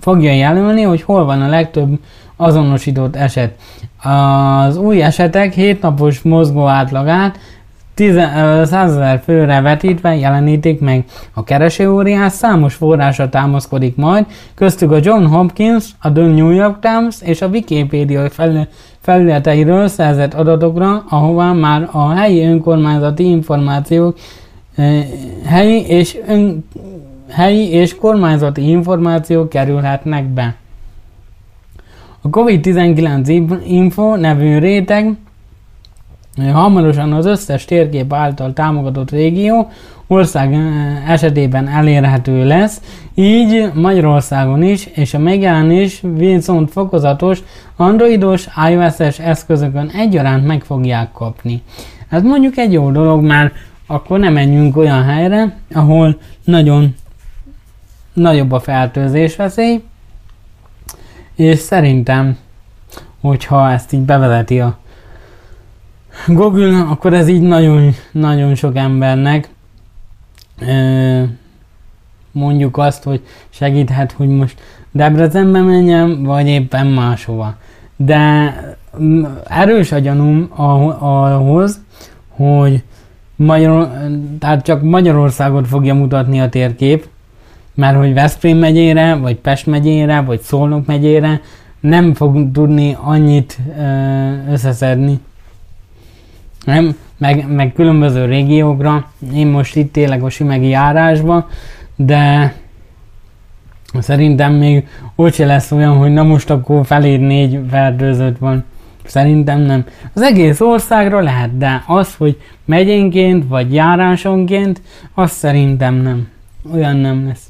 [0.00, 1.98] fogja jelölni, hogy hol van a legtöbb
[2.36, 3.54] azonosított eset.
[4.02, 7.38] Az új esetek hétnapos mozgó átlagát
[8.08, 11.04] 100 ezer főre vetítve jelenítik meg.
[11.34, 17.16] A keresőóriás számos forrásra támaszkodik majd, köztük a John Hopkins, a The New York Times
[17.22, 18.28] és a Wikipedia
[19.00, 24.18] felületeiről szerzett adatokra, ahová már a helyi önkormányzati információk
[25.44, 26.64] helyi és, ön,
[27.30, 30.54] helyi és kormányzati információk kerülhetnek be.
[32.20, 35.16] A COVID-19 Info nevű réteg
[36.52, 39.70] Hamarosan az összes térkép által támogatott régió
[40.06, 40.56] ország
[41.06, 42.80] esetében elérhető lesz,
[43.14, 47.42] így Magyarországon is, és a megjelenés viszont fokozatos
[47.76, 51.62] androidos, iOS-es eszközökön egyaránt meg fogják kapni.
[52.08, 53.54] Ez mondjuk egy jó dolog, mert
[53.86, 56.94] akkor nem menjünk olyan helyre, ahol nagyon
[58.12, 59.82] nagyobb a fertőzés veszély,
[61.34, 62.36] és szerintem,
[63.20, 64.78] hogyha ezt így bevezeti a
[66.26, 69.48] Google, akkor ez így nagyon, nagyon sok embernek
[72.32, 74.60] mondjuk azt, hogy segíthet, hogy most
[74.92, 77.54] Debrecenbe menjem, vagy éppen máshova.
[77.96, 78.54] De
[79.48, 80.46] erős a gyanúm
[80.98, 81.80] ahhoz,
[82.28, 82.82] hogy
[83.36, 83.90] Magyar,
[84.38, 87.08] tehát csak Magyarországot fogja mutatni a térkép,
[87.80, 91.40] mert hogy Veszprém megyére, vagy Pest megyére, vagy Szolnok megyére
[91.80, 93.58] nem fog tudni annyit
[94.50, 95.20] összeszedni
[96.64, 96.96] nem?
[97.18, 99.10] Meg, meg különböző régiókra.
[99.34, 101.48] Én most itt élek a Simegi járásba,
[101.96, 102.54] de
[103.98, 108.64] szerintem még úgy se lesz olyan, hogy na most akkor feléd négy fertőzött van.
[109.04, 109.84] Szerintem nem.
[110.14, 114.80] Az egész országra lehet, de az, hogy megyénként vagy járásonként,
[115.14, 116.28] az szerintem nem.
[116.74, 117.49] Olyan nem lesz.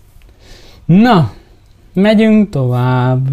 [0.90, 1.30] Na,
[1.92, 3.28] megyünk tovább.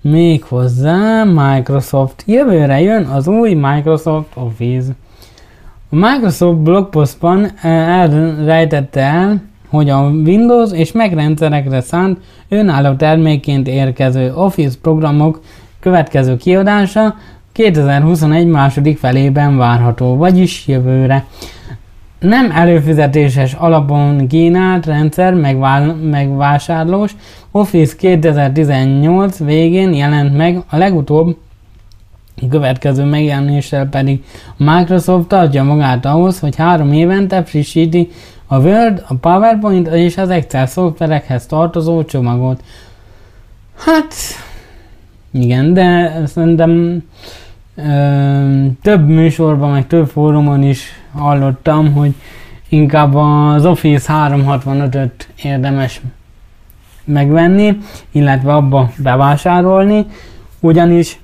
[0.00, 2.22] Még hozzá Microsoft.
[2.26, 4.92] Jövőre jön az új Microsoft Office.
[5.90, 13.68] A Microsoft blogpostban eh, elrejtette el, hogy a Windows és Mac rendszerekre szánt önálló termékként
[13.68, 15.40] érkező Office programok
[15.80, 17.14] következő kiadása
[17.52, 21.24] 2021 második felében várható, vagyis jövőre.
[22.18, 27.16] Nem előfizetéses alapon kínált rendszer megvál, megvásárlós
[27.50, 31.36] Office 2018 végén jelent meg a legutóbb
[32.50, 34.24] következő megjelenéssel pedig
[34.56, 38.08] Microsoft adja magát ahhoz, hogy három évente frissíti
[38.46, 42.62] a Word, a PowerPoint és az Excel szoftverekhez tartozó csomagot.
[43.78, 44.14] Hát,
[45.32, 47.02] igen, de szerintem
[48.82, 52.14] több műsorban, meg több fórumon is hallottam, hogy
[52.68, 56.00] inkább az Office 365-öt érdemes
[57.04, 57.76] megvenni,
[58.10, 60.06] illetve abba bevásárolni,
[60.60, 61.18] ugyanis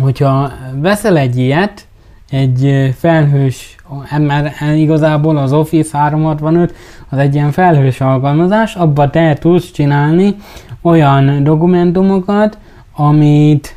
[0.00, 1.86] hogyha veszel egy ilyet,
[2.30, 3.76] egy felhős,
[4.18, 6.74] mert igazából az Office 365
[7.08, 10.36] az egy ilyen felhős alkalmazás, abba te tudsz csinálni
[10.82, 12.58] olyan dokumentumokat,
[12.92, 13.76] amit,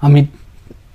[0.00, 0.32] amit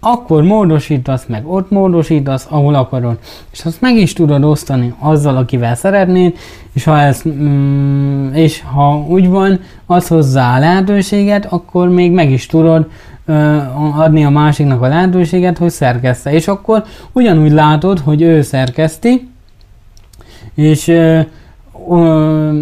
[0.03, 3.17] akkor módosítasz meg, ott módosítasz, ahol akarod.
[3.51, 6.37] És azt meg is tudod osztani azzal, akivel szeretnéd,
[6.73, 12.45] és ha, ez, mm, és ha úgy van, az hozzá lehetőséget, akkor még meg is
[12.45, 12.87] tudod
[13.95, 16.33] adni a másiknak a lehetőséget, hogy szerkeszte.
[16.33, 19.29] És akkor ugyanúgy látod, hogy ő szerkeszti,
[20.55, 21.19] és ö,
[21.89, 22.61] ö,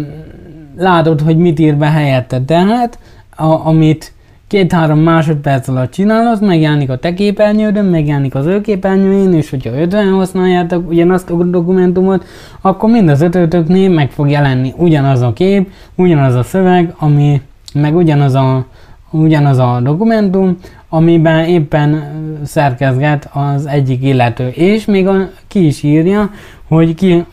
[0.76, 2.40] látod, hogy mit ír be helyette.
[2.40, 2.98] Tehát,
[3.36, 4.12] a, amit
[4.52, 10.12] két-három másodperc alatt csinálod, megjelenik a te képernyődön, megjelenik az ő képernyőjén, és hogyha ötven
[10.12, 12.24] használjátok ugyanazt a dokumentumot,
[12.60, 17.40] akkor mind az ötötöknél meg fog jelenni ugyanaz a kép, ugyanaz a szöveg, ami
[17.74, 18.66] meg ugyanaz a
[19.10, 20.56] ugyanaz a dokumentum,
[20.88, 22.02] amiben éppen
[22.44, 26.30] szerkezget az egyik illető, és még a, ki is írja,
[26.68, 27.24] hogy ki,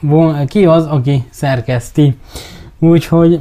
[0.48, 2.16] ki az, aki szerkeszti.
[2.80, 3.40] Úgyhogy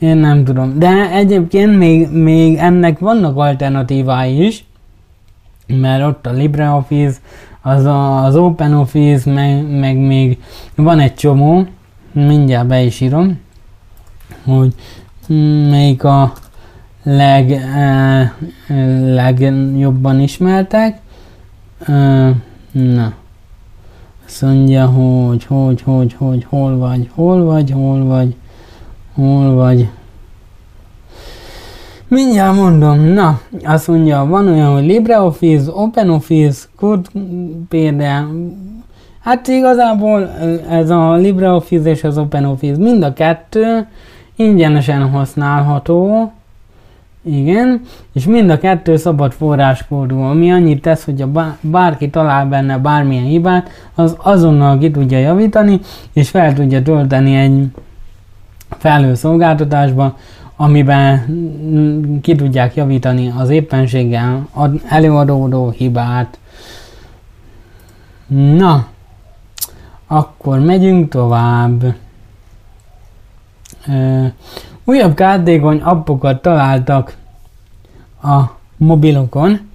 [0.00, 0.78] én nem tudom.
[0.78, 4.64] De egyébként még, még ennek vannak alternatívái is,
[5.66, 7.18] mert ott a LibreOffice,
[7.62, 10.38] az a, az OpenOffice, meg, meg még
[10.74, 11.66] van egy csomó,
[12.12, 13.40] mindjárt be is írom,
[14.44, 14.74] hogy
[15.70, 16.32] melyik a
[17.02, 18.30] leg, eh,
[19.14, 20.98] legjobban ismertek.
[21.86, 22.34] Eh,
[22.72, 23.12] na.
[24.26, 28.34] Azt mondja, hogy, hogy, hogy, hogy, hol vagy, hol vagy, hol vagy,
[29.20, 29.88] hol vagy.
[32.08, 37.08] Mindjárt mondom, na, azt mondja, van olyan, hogy LibreOffice, OpenOffice, Code
[37.68, 38.56] például,
[39.20, 40.28] hát igazából
[40.68, 43.86] ez a LibreOffice és az OpenOffice mind a kettő
[44.36, 46.32] ingyenesen használható,
[47.24, 47.80] igen,
[48.12, 51.24] és mind a kettő szabad forráskódú, ami annyit tesz, hogy
[51.60, 55.80] bárki talál benne bármilyen hibát, az azonnal ki tudja javítani,
[56.12, 57.66] és fel tudja tölteni egy
[58.78, 60.16] felhőszolgáltatásba,
[60.56, 61.24] amiben
[62.22, 64.48] ki tudják javítani az éppenséggel
[64.88, 66.38] előadódó hibát.
[68.56, 68.86] Na,
[70.06, 71.94] akkor megyünk tovább.
[74.84, 77.16] Újabb kártékony appokat találtak
[78.22, 78.40] a
[78.76, 79.68] mobilokon.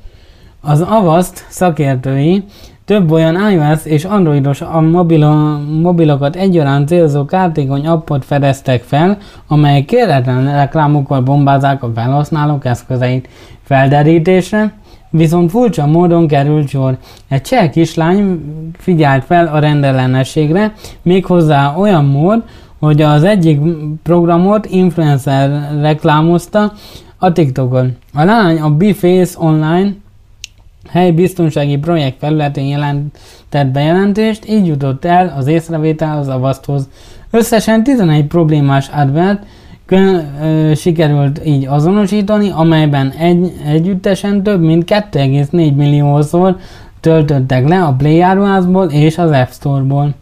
[0.62, 2.46] Az Avast szakértői
[2.86, 9.18] több olyan iOS és androidos a mobilo, mobilokat egyaránt célzó kártékony appot fedeztek fel,
[9.48, 13.30] amelyek kéretlen reklámokkal bombázák a felhasználók eszközeit
[13.64, 14.74] felderítésre,
[15.10, 16.98] viszont furcsa módon került sor.
[17.28, 18.42] Egy cseh kislány
[18.78, 22.44] figyelt fel a rendellenességre, méghozzá olyan mód,
[22.80, 23.60] hogy az egyik
[24.04, 26.74] programot influencer reklámozta
[27.18, 27.96] a TikTokon.
[28.14, 29.94] A lány a Bface Online
[30.90, 36.90] helyi biztonsági projekt felületén jelentett bejelentést, így jutott el az észrevétel az avaszthoz.
[37.32, 39.44] Összesen 11 problémás advert
[40.76, 46.58] sikerült így azonosítani, amelyben egy, együttesen több mint 2,4 milliószor
[47.00, 50.14] töltöttek le a Play áruházból és az App Store-ból.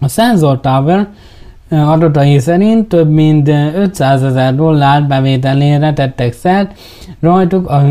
[0.00, 1.08] A Sensor Tower
[1.70, 6.78] adatai szerint több mint 500 ezer dollár bevételére tettek szert
[7.20, 7.82] rajtuk a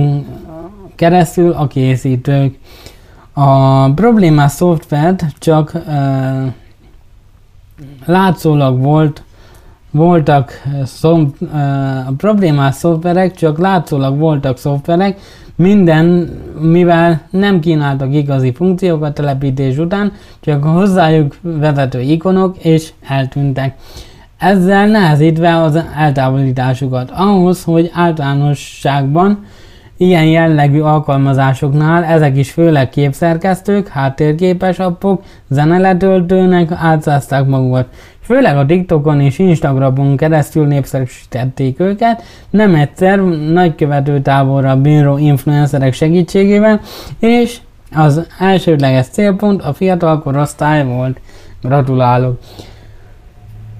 [1.00, 2.58] keresztül a készítők.
[3.34, 5.84] A problémás szoftvert csak uh,
[8.06, 9.24] látszólag volt
[9.92, 10.52] voltak
[10.84, 11.50] szom, uh,
[12.08, 15.20] a problémás szoftverek, csak látszólag voltak szoftverek,
[15.56, 16.06] minden,
[16.60, 23.76] mivel nem kínáltak igazi funkciókat telepítés után, csak hozzájuk vezető ikonok és eltűntek.
[24.38, 29.46] Ezzel nehezítve az eltávolításukat ahhoz, hogy általánosságban
[30.02, 37.88] ilyen jellegű alkalmazásoknál ezek is főleg képszerkesztők, háttérképes appok, zeneletöltőnek átszázták magukat.
[38.22, 43.20] Főleg a TikTokon és Instagramon keresztül népszerűsítették őket, nem egyszer
[43.52, 46.82] nagykövető távolra bíró influencerek segítségével,
[47.20, 47.58] és
[47.96, 51.22] az elsődleges célpont a fiatal korosztály volt.
[51.62, 52.40] Gratulálok!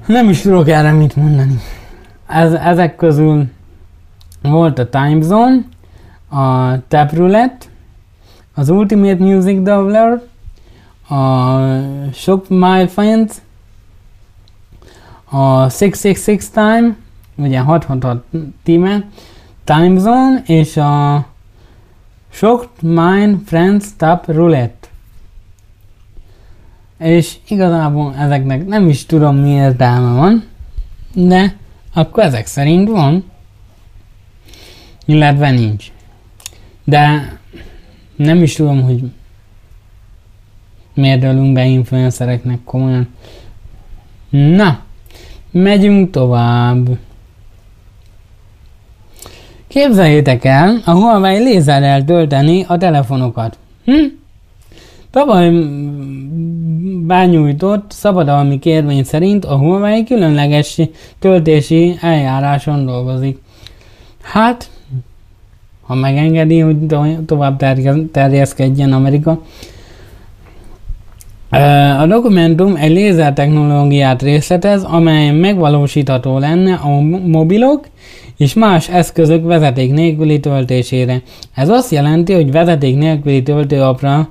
[0.06, 1.60] Nem is tudok erre mit mondani.
[2.28, 3.46] Ez, ezek közül
[4.42, 5.60] volt a Time Zone,
[6.30, 7.66] a Taproulette,
[8.54, 10.22] az Ultimate Music Doubler,
[11.08, 11.58] a
[12.14, 13.42] Shop My Friends,
[15.26, 16.96] a 666 Time,
[17.36, 18.24] ugye 666
[18.64, 19.10] time,
[19.64, 21.26] Time Zone, és a
[22.32, 24.88] Shocked Mind Friends Tap Roulette.
[26.98, 30.44] És igazából ezeknek nem is tudom mi értelme van,
[31.14, 31.56] de
[31.94, 33.32] akkor ezek szerint van,
[35.06, 35.92] illetve nincs.
[36.90, 37.38] De
[38.16, 39.04] nem is tudom, hogy
[40.94, 43.08] miért ölünk be influencereknek komolyan.
[44.30, 44.80] Na,
[45.52, 46.88] megyünk tovább.
[49.68, 53.58] Képzeljétek el, a Huawei lézerrel tölteni a telefonokat.
[53.86, 54.06] Hm?
[55.12, 55.52] Tavaly
[57.06, 60.80] bányújtott szabadalmi kérvény szerint a Huawei különleges
[61.20, 63.38] töltési eljáráson dolgozik.
[64.22, 64.70] Hát,
[65.90, 66.78] ha megengedi, hogy
[67.26, 67.64] tovább
[68.12, 69.42] terjeszkedjen Amerika.
[72.00, 77.88] A dokumentum egy lézer technológiát részletez, amely megvalósítható lenne a mobilok
[78.38, 81.22] és más eszközök vezeték nélküli töltésére.
[81.54, 84.30] Ez azt jelenti, hogy vezeték nélküli töltőapra,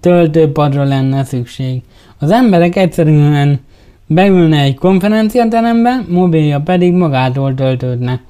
[0.00, 1.82] töltőpadra lenne szükség.
[2.18, 3.60] Az emberek egyszerűen
[4.06, 8.20] beülne egy konferenciaterembe, mobilja pedig magától töltődne.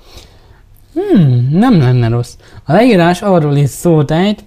[0.94, 2.36] Hmm, nem lenne rossz.
[2.64, 4.44] A leírás arról is szót ejt,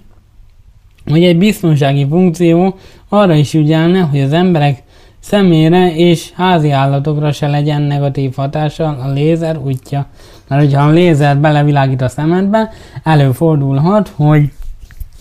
[1.04, 2.76] hogy egy biztonsági funkció
[3.08, 4.82] arra is ügyelne, hogy az emberek
[5.20, 10.06] szemére és házi állatokra se legyen negatív hatással a lézer útja.
[10.48, 12.70] Mert hogyha a lézer belevilágít a szemedbe,
[13.02, 14.52] előfordulhat, hogy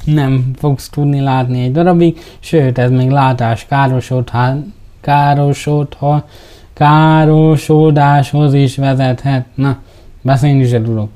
[0.05, 4.57] nem fogsz tudni látni egy darabig, sőt ez még látás károsodhat,
[5.01, 6.25] károsodha,
[6.73, 9.45] károsodáshoz is vezethet.
[9.55, 9.77] Na,
[10.25, 11.09] beszélni se tudok.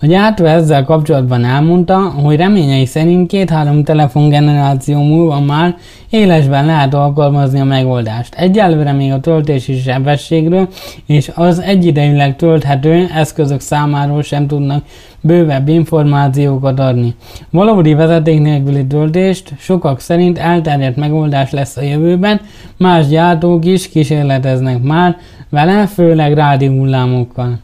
[0.00, 5.76] A gyártó ezzel kapcsolatban elmondta, hogy reményei szerint két-három telefongeneráció múlva már
[6.10, 8.34] élesben lehet alkalmazni a megoldást.
[8.34, 10.68] Egyelőre még a töltési sebességről
[11.06, 14.84] és az egyidejűleg tölthető eszközök számáról sem tudnak
[15.20, 17.14] bővebb információkat adni.
[17.50, 22.40] Valódi vezeték nélküli töltést sokak szerint elterjedt megoldás lesz a jövőben,
[22.76, 25.16] más gyártók is kísérleteznek már
[25.50, 27.58] vele, főleg rádióhullámokkal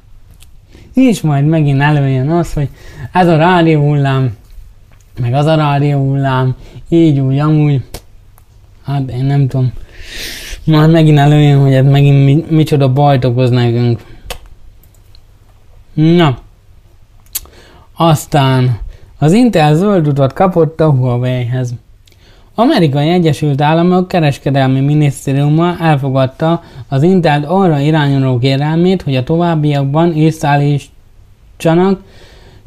[1.09, 2.69] és majd megint előjön az, hogy
[3.13, 4.37] ez a rádió hullám,
[5.21, 6.55] meg az a rádió hullám,
[6.89, 7.83] így úgy, amúgy,
[8.85, 9.73] hát én nem tudom,
[10.65, 14.01] majd megint előjön, hogy ez megint mi, micsoda bajt okoz nekünk.
[15.93, 16.39] Na,
[17.97, 18.79] aztán
[19.19, 21.75] az Intel zöld utat kapott a Huawei-hez.
[22.61, 30.35] Amerikai Egyesült Államok kereskedelmi minisztériuma elfogadta az Intel arra irányuló kérelmét, hogy a továbbiakban is
[30.35, 32.01] szállítsanak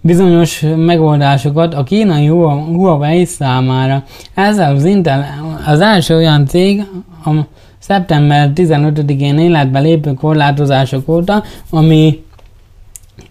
[0.02, 4.04] bizonyos megoldásokat a kínai Huawei számára.
[4.34, 5.26] Ezzel az Intel
[5.66, 6.84] az első olyan cég,
[7.26, 7.32] a
[7.80, 12.24] szeptember 15-én életbe lépő korlátozások óta, ami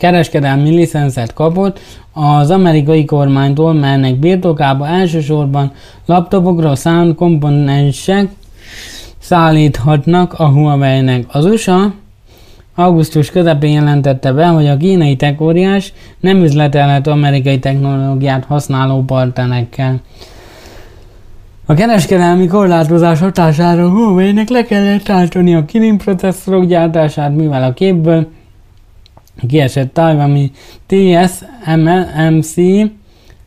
[0.03, 1.81] kereskedelmi licenszet kapott
[2.13, 5.73] az amerikai kormánytól, melynek birtokába elsősorban
[6.07, 8.29] laptopokra szánt komponensek
[9.19, 11.25] szállíthatnak a Huawei-nek.
[11.29, 11.93] Az USA
[12.75, 20.01] augusztus közepén jelentette be, hogy a kínai tekóriás nem üzletelhet amerikai technológiát használó partnerekkel.
[21.67, 28.27] A kereskedelmi korlátozás hatására Huawei-nek le kellett állítani a Kirin processzorok gyártását, mivel a képből
[29.49, 30.51] kiesett tajvani
[30.87, 32.55] TSMC,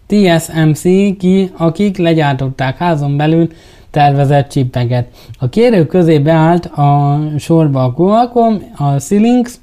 [0.07, 0.81] TSMC
[1.17, 3.49] ki, akik legyártották házon belül
[3.89, 5.07] tervezett csipeket.
[5.39, 9.59] A kérők közé beállt a sorba a Qualcomm, a Xilinx,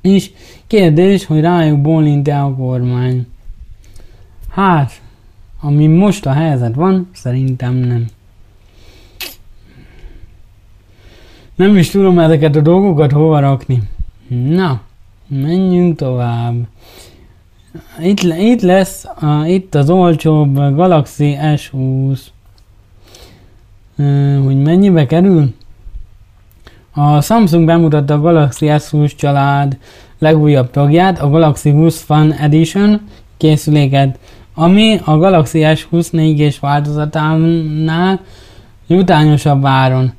[0.00, 0.30] és
[0.66, 3.26] kérdés, hogy rájuk bólint-e a kormány.
[4.50, 5.00] Hát,
[5.60, 8.06] ami most a helyzet van, szerintem nem.
[11.54, 13.82] Nem is tudom ezeket a dolgokat hova rakni.
[14.28, 14.80] Na.
[15.40, 16.54] Menjünk tovább.
[18.00, 22.18] Itt, itt lesz, a, itt az olcsóbb Galaxy S20.
[24.44, 25.54] hogy mennyibe kerül?
[26.94, 29.78] A Samsung bemutatta a Galaxy S20 család
[30.18, 33.00] legújabb tagját, a Galaxy 20 Fun Edition
[33.36, 34.18] készüléket,
[34.54, 38.20] ami a Galaxy S20 4G változatánál
[38.86, 40.12] jutányosabb áron.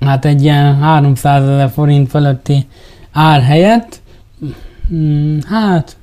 [0.00, 2.66] Hát egy ilyen 300 ezer forint fölötti
[3.12, 3.99] ár helyett,
[4.94, 5.96] mm, hát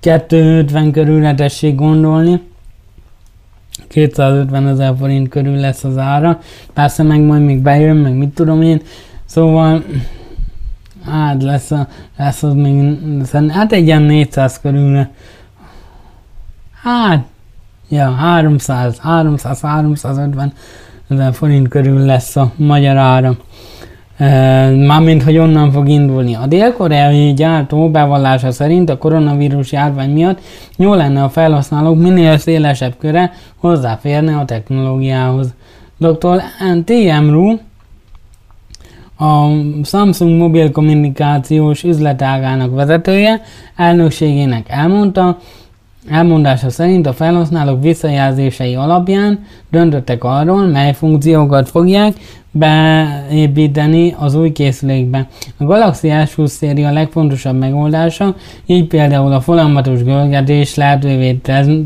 [0.00, 2.40] 250 körül tessék gondolni.
[3.88, 6.40] 250 ezer forint körül lesz az ára.
[6.72, 8.80] Persze meg majd még bejön, meg mit tudom én.
[9.24, 9.84] Szóval
[11.04, 12.98] hát lesz, a, lesz az még,
[13.48, 15.06] hát egy ilyen 400 körül.
[16.82, 17.24] Hát,
[17.88, 20.52] ja, 300, 300, 350
[21.08, 23.36] ezer forint körül lesz a magyar ára.
[24.86, 26.34] Mármint, hogy onnan fog indulni.
[26.34, 30.40] A dél-koreai gyártó bevallása szerint a koronavírus járvány miatt
[30.76, 35.54] jó lenne a felhasználók minél szélesebb köre hozzáférne a technológiához.
[35.98, 36.42] Dr.
[36.84, 37.30] T.M.
[37.30, 37.58] Ru,
[39.18, 39.48] a
[39.84, 43.40] Samsung mobil kommunikációs üzletágának vezetője
[43.76, 45.38] elnökségének elmondta,
[46.08, 52.14] Elmondása szerint a felhasználók visszajelzései alapján döntöttek arról, mely funkciókat fogják
[52.50, 55.28] beépíteni az új készülékbe.
[55.56, 58.34] A Galaxy S20 széria legfontosabb megoldása,
[58.66, 61.40] így például a folyamatos görgetés lehetővé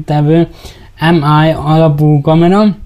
[0.04, 0.48] tevő
[1.10, 2.76] MI alapú kamera,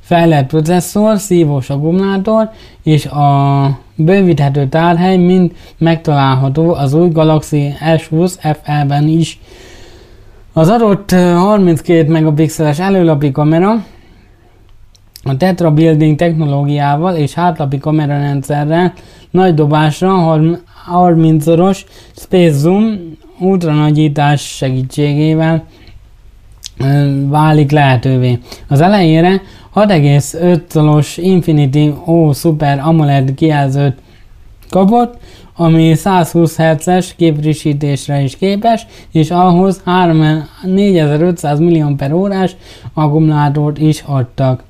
[0.00, 2.50] fejlett processzor, szívós akkumulátor
[2.82, 9.40] és a bővíthető tárhely mind megtalálható az új Galaxy S20 FE-ben is.
[10.54, 13.84] Az adott 32 megapixeles előlapi kamera
[15.24, 18.92] a Tetra Building technológiával és hátlapi kamerarendszerrel
[19.30, 20.38] nagy dobásra
[20.92, 21.84] 30-szoros
[22.16, 25.64] Space Zoom ultranagyítás segítségével
[27.28, 28.38] válik lehetővé.
[28.68, 29.42] Az elejére
[29.74, 33.96] 6,5-szoros Infinity O Super AMOLED kijelzőt
[34.70, 35.20] kapott,
[35.62, 39.82] ami 120 Hz-es képfrissítésre is képes, és ahhoz
[40.62, 42.48] 4500 mAh
[42.94, 44.62] akkumulátort is adtak.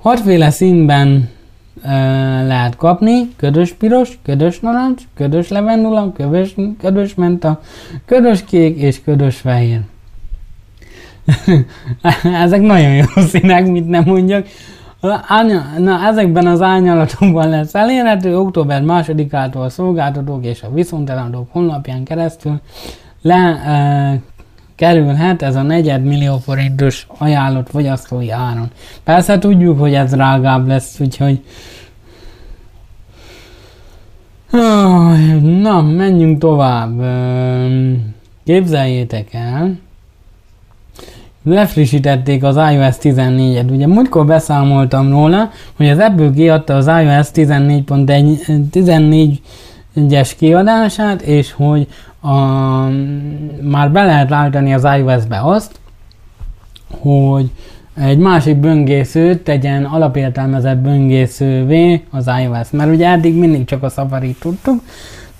[0.00, 1.28] Hatféle színben
[1.82, 1.92] e,
[2.46, 7.60] lehet kapni, ködös piros, ködös narancs, ködös levendula, ködös, ködös menta,
[8.06, 9.80] ködös kék és ködös fehér.
[12.44, 14.46] Ezek nagyon jó színek, mit nem mondjak.
[15.78, 22.60] Na, ezekben az árnyalatokban lesz elérhető október másodikától a szolgáltatók és a viszonteladók honlapján keresztül
[23.22, 24.20] le e,
[24.74, 28.70] kerülhet ez a negyed millió forintos ajánlott fogyasztói áron.
[29.04, 31.40] Persze tudjuk, hogy ez drágább lesz, úgyhogy
[35.42, 37.00] Na, menjünk tovább.
[38.44, 39.78] Képzeljétek el,
[41.44, 43.70] lefrissítették az iOS 14-et.
[43.70, 51.88] Ugye múltkor beszámoltam róla, hogy az Apple kiadta az iOS 14.1-es kiadását, és hogy
[52.20, 52.34] a,
[53.62, 55.80] már be lehet állítani az iOS-be azt,
[57.00, 57.50] hogy
[58.00, 64.36] egy másik böngészőt tegyen alapértelmezett böngészővé az iOS, mert ugye eddig mindig csak a Safari
[64.40, 64.82] tudtuk,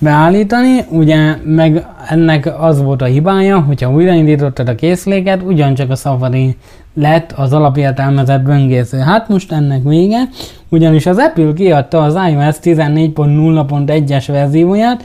[0.05, 6.57] beállítani, ugye meg ennek az volt a hibája, hogyha újraindítottad a készüléket, ugyancsak a Safari
[6.95, 8.99] lett az alapértelmezett böngésző.
[8.99, 10.29] Hát most ennek vége,
[10.69, 15.05] ugyanis az Apple kiadta az iOS 14.0.1-es verzióját,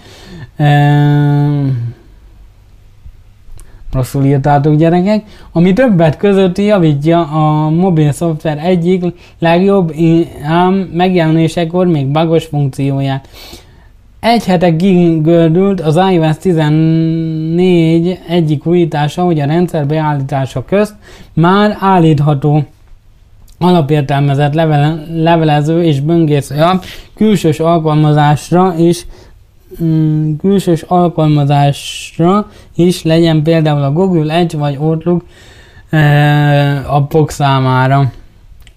[0.55, 1.67] ehm,
[3.91, 9.03] rosszul írtátok gyerekek, ami többet között javítja a mobil szoftver egyik
[9.39, 9.93] legjobb
[10.43, 13.27] ám megjelenésekor még bagos funkcióját.
[14.19, 14.69] Egy hete
[15.21, 20.95] gördült az iOS 14 egyik újítása, hogy a rendszer beállítása közt
[21.33, 22.65] már állítható
[23.59, 26.83] alapértelmezett levele, levelező és böngésző app
[27.15, 29.05] külsős alkalmazásra is
[29.83, 35.23] mm, külsős alkalmazásra is legyen például a Google Edge vagy Outlook
[35.89, 38.11] e, appok számára.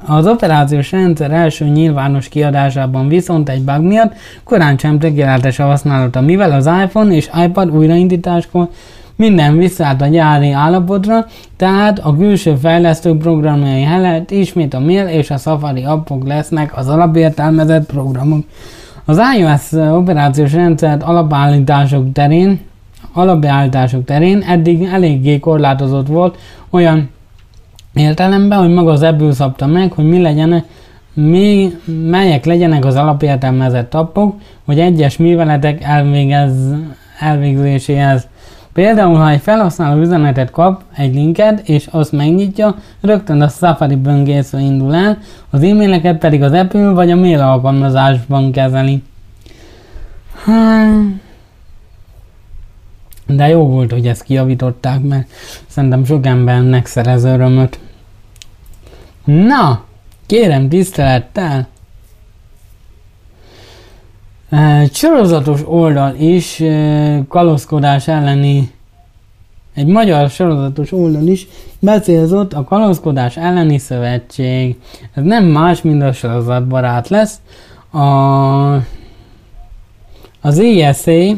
[0.06, 6.20] Az operációs rendszer első nyilvános kiadásában viszont egy bug miatt korán sem tökéletes a használata,
[6.20, 8.68] mivel az iPhone és iPad újraindításkor
[9.16, 11.26] minden visszaállt a gyári állapotra,
[11.56, 16.88] tehát a külső fejlesztő programjai helyett ismét a mail és a Safari appok lesznek az
[16.88, 18.44] alapértelmezett programok.
[19.04, 22.60] Az iOS operációs rendszert alapállítások terén,
[23.12, 26.38] alapállítások terén eddig eléggé korlátozott volt
[26.70, 27.10] olyan
[27.94, 30.64] értelemben, hogy maga az ebből szabta meg, hogy mi legyen,
[31.14, 34.34] mi, melyek legyenek az alapértelmezett appok,
[34.64, 36.52] hogy egyes műveletek elvégez,
[37.20, 38.26] elvégzéséhez.
[38.72, 44.58] Például, ha egy felhasználó üzenetet kap, egy linket, és azt megnyitja, rögtön a Safari böngésző
[44.58, 45.18] indul el,
[45.50, 49.02] az e-maileket pedig az Apple vagy a mail alkalmazásban kezeli.
[50.44, 51.20] Hmm.
[53.26, 55.28] De jó volt, hogy ezt kijavították, mert
[55.66, 57.78] szerintem sok embernek szerez örömöt.
[59.24, 59.84] Na,
[60.26, 61.68] kérem tisztelettel!
[64.80, 66.62] Egy sorozatos oldal is
[67.28, 68.70] kalózkodás elleni
[69.74, 71.46] egy magyar sorozatos oldal is
[71.78, 74.76] becélzott a kalózkodás elleni szövetség.
[75.14, 77.40] Ez nem más, mint a sorozatbarát lesz.
[77.90, 78.74] A,
[80.40, 81.36] az ESA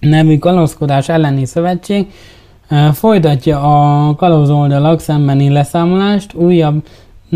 [0.00, 2.06] nevű kalózkodás elleni szövetség
[2.92, 6.86] folytatja a kalóz oldalak szembeni leszámolást, újabb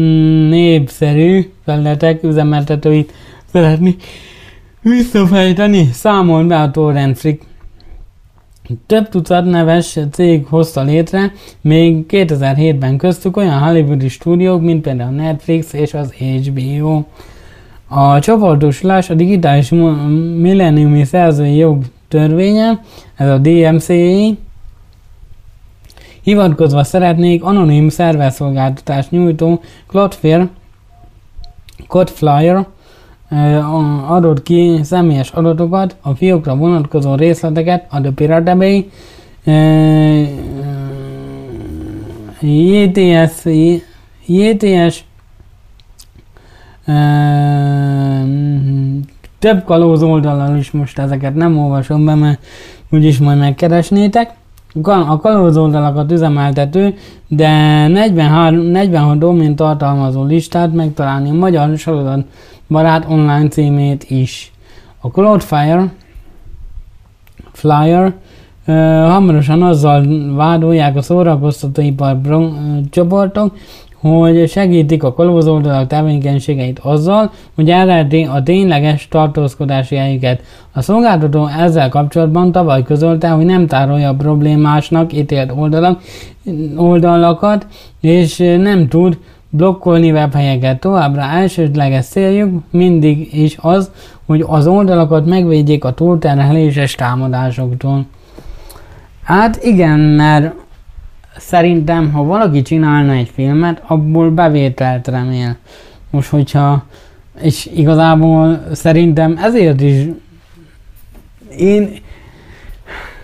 [0.01, 3.13] mm, népszerű felületek üzemeltetőit
[3.53, 3.97] szeretni
[4.81, 7.43] visszafejteni, számol be a Torrent Frick.
[8.87, 15.73] Több tucat neves cég hozta létre, még 2007-ben köztük olyan hollywoodi stúdiók, mint például Netflix
[15.73, 17.03] és az HBO.
[17.89, 19.71] A csoportosulás a digitális
[20.37, 22.81] milleniumi szerzői jog törvénye,
[23.17, 24.37] ez a DMCA,
[26.27, 30.49] hivatkozva szeretnék anonim szervezszolgáltatást nyújtó Cloudflare,
[31.89, 32.67] Codeflyer
[34.07, 38.91] adott ki személyes adatokat, a fiókra vonatkozó részleteket, a The Pirate Bay,
[42.41, 43.45] JTS,
[44.27, 45.05] JTS
[49.39, 52.47] több kalóz oldalon is most ezeket nem olvasom be, mert
[52.91, 54.35] úgyis majd megkeresnétek.
[54.83, 56.95] A kalóz oldalakat üzemeltető,
[57.29, 57.49] de
[57.87, 62.25] 43, 46 domain tartalmazó listát megtalálni a magyar sorozat
[62.69, 64.53] barát online címét is.
[65.01, 65.93] A Cloudflare
[67.53, 68.05] Flyer
[68.67, 68.75] uh,
[69.09, 72.17] hamarosan azzal vádolják a szórakoztatóipar
[72.91, 73.57] csoportok,
[74.07, 80.43] hogy segítik a kalózoldalak tevékenységeit azzal, hogy elrejti a tényleges tartózkodási helyüket.
[80.73, 86.01] A szolgáltató ezzel kapcsolatban tavaly közölte, hogy nem tárolja problémásnak ítélt oldalak,
[86.77, 87.67] oldalakat,
[88.01, 89.19] és nem tud
[89.51, 90.81] blokkolni webhelyeket.
[90.81, 93.91] Továbbra elsődleges céljuk mindig is az,
[94.27, 98.07] hogy az oldalakat megvédjék a túlterheléses támadásoktól.
[99.23, 100.55] Hát igen, mert
[101.37, 105.57] szerintem, ha valaki csinálna egy filmet, abból bevételt remél.
[106.11, 106.85] Most, hogyha,
[107.41, 110.07] és igazából szerintem ezért is
[111.59, 111.89] én,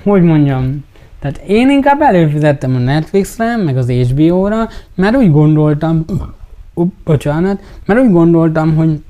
[0.02, 0.84] hogy mondjam,
[1.20, 6.04] tehát én inkább előfizettem a Netflixre, meg az HBO-ra, mert úgy gondoltam,
[6.74, 9.02] up, bocsánat, mert úgy gondoltam, hogy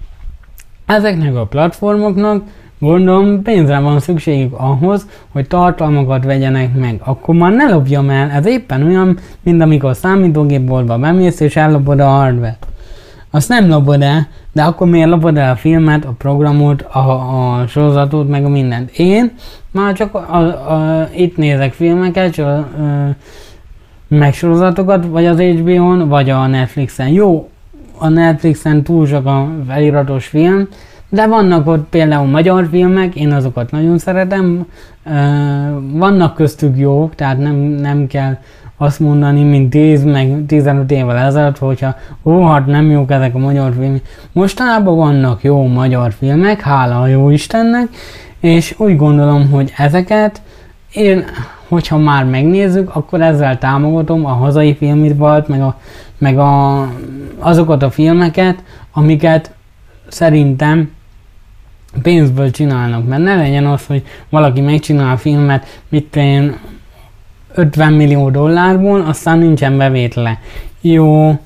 [0.87, 2.45] ezeknek a platformoknak
[2.83, 7.01] Gondolom pénzre van szükségük ahhoz, hogy tartalmakat vegyenek meg.
[7.05, 12.09] Akkor már ne lopjam el, ez éppen olyan, mint amikor számítógépboltba bemész és ellopod a
[12.09, 12.59] hardware
[13.31, 17.67] Azt nem lopod el, de akkor miért lopod el a filmet, a programot, a, a
[17.67, 18.91] sorozatot, meg a mindent.
[18.91, 19.33] Én
[19.71, 20.37] már csak a,
[20.73, 22.69] a, itt nézek filmeket, csak a,
[24.09, 27.09] meg sorozatokat, vagy az HBO-n, vagy a Netflixen.
[27.09, 27.49] Jó,
[27.99, 30.69] a Netflixen túl sok a feliratos film,
[31.13, 34.67] de vannak ott például magyar filmek, én azokat nagyon szeretem,
[35.93, 38.37] vannak köztük jók, tehát nem, nem kell
[38.77, 41.95] azt mondani, mint 10 meg 15 évvel ezelőtt, hogyha
[42.25, 44.03] ó, hát nem jók ezek a magyar filmek.
[44.33, 47.89] Mostanában vannak jó magyar filmek, hála a jó Istennek,
[48.41, 50.43] és úgy gondolom, hogy ezeket
[50.93, 51.25] én,
[51.69, 55.79] hogyha már megnézzük, akkor ezzel támogatom a hazai filmipart, meg, a,
[56.19, 56.89] meg a,
[57.39, 59.51] azokat a filmeket, amiket
[60.09, 60.91] szerintem
[62.03, 66.57] pénzből csinálnak, mert ne legyen az, hogy valaki megcsinál a filmet, mit én
[67.55, 70.39] 50 millió dollárból, aztán nincsen bevétele.
[70.81, 71.39] Jó,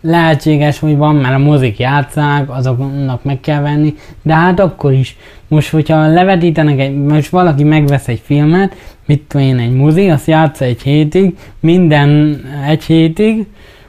[0.00, 5.16] lehetséges, hogy van, mert a mozik játszák, azoknak meg kell venni, de hát akkor is.
[5.48, 8.74] Most, hogyha levetítenek egy, most valaki megvesz egy filmet,
[9.06, 13.46] mit tudom én, egy mozi, azt játsza egy hétig, minden egy hétig,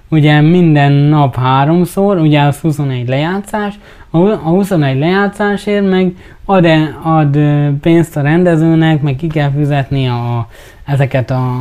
[0.09, 3.73] ugye minden nap háromszor, ugye az 21 lejátszás,
[4.25, 6.15] a 21 lejátszásért meg
[6.45, 7.37] ad, -e, ad
[7.81, 10.47] pénzt a rendezőnek, meg ki kell fizetni a,
[10.85, 11.51] ezeket a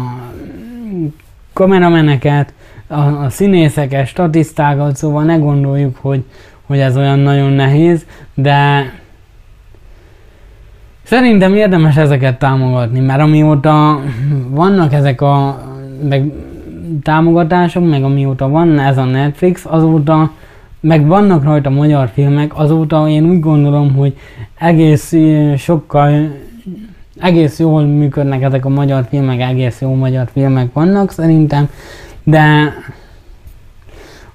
[1.53, 2.53] kamerameneket,
[2.87, 6.25] a, a színészeket, statisztákat, szóval ne gondoljuk, hogy,
[6.67, 8.91] hogy ez olyan nagyon nehéz, de
[11.03, 14.01] szerintem érdemes ezeket támogatni, mert amióta
[14.49, 15.63] vannak ezek a
[16.09, 16.33] meg
[17.03, 20.31] támogatások, meg amióta van ez a Netflix, azóta
[20.81, 24.19] meg vannak rajta magyar filmek, azóta én úgy gondolom, hogy
[24.59, 25.15] egész
[25.57, 26.37] sokkal
[27.21, 31.69] egész jól működnek ezek a magyar filmek, egész jó magyar filmek vannak szerintem,
[32.23, 32.73] de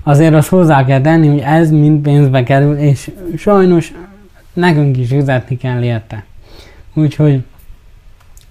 [0.03, 3.93] azért azt hozzá kell tenni, hogy ez mind pénzbe kerül, és sajnos
[4.53, 6.23] nekünk is fizetni kell érte.
[6.93, 7.43] Úgyhogy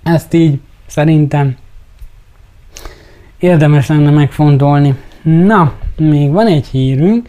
[0.02, 1.56] ezt így szerintem
[3.38, 4.94] érdemes lenne megfontolni.
[5.22, 7.28] Na, még van egy hírünk.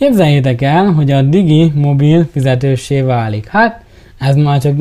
[0.00, 3.46] Képzeljétek el, hogy a Digi mobil fizetőssé válik.
[3.46, 3.84] Hát,
[4.18, 4.74] ez már csak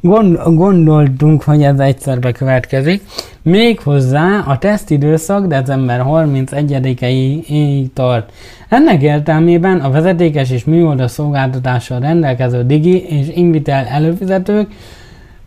[0.00, 3.02] gond, gondoltunk, hogy ez egyszer bekövetkezik.
[3.42, 8.32] Méghozzá a tesztidőszak december 31-ig tart.
[8.68, 14.70] Ennek értelmében a vezetékes és műholdas szolgáltatással rendelkező Digi és Invitel előfizetők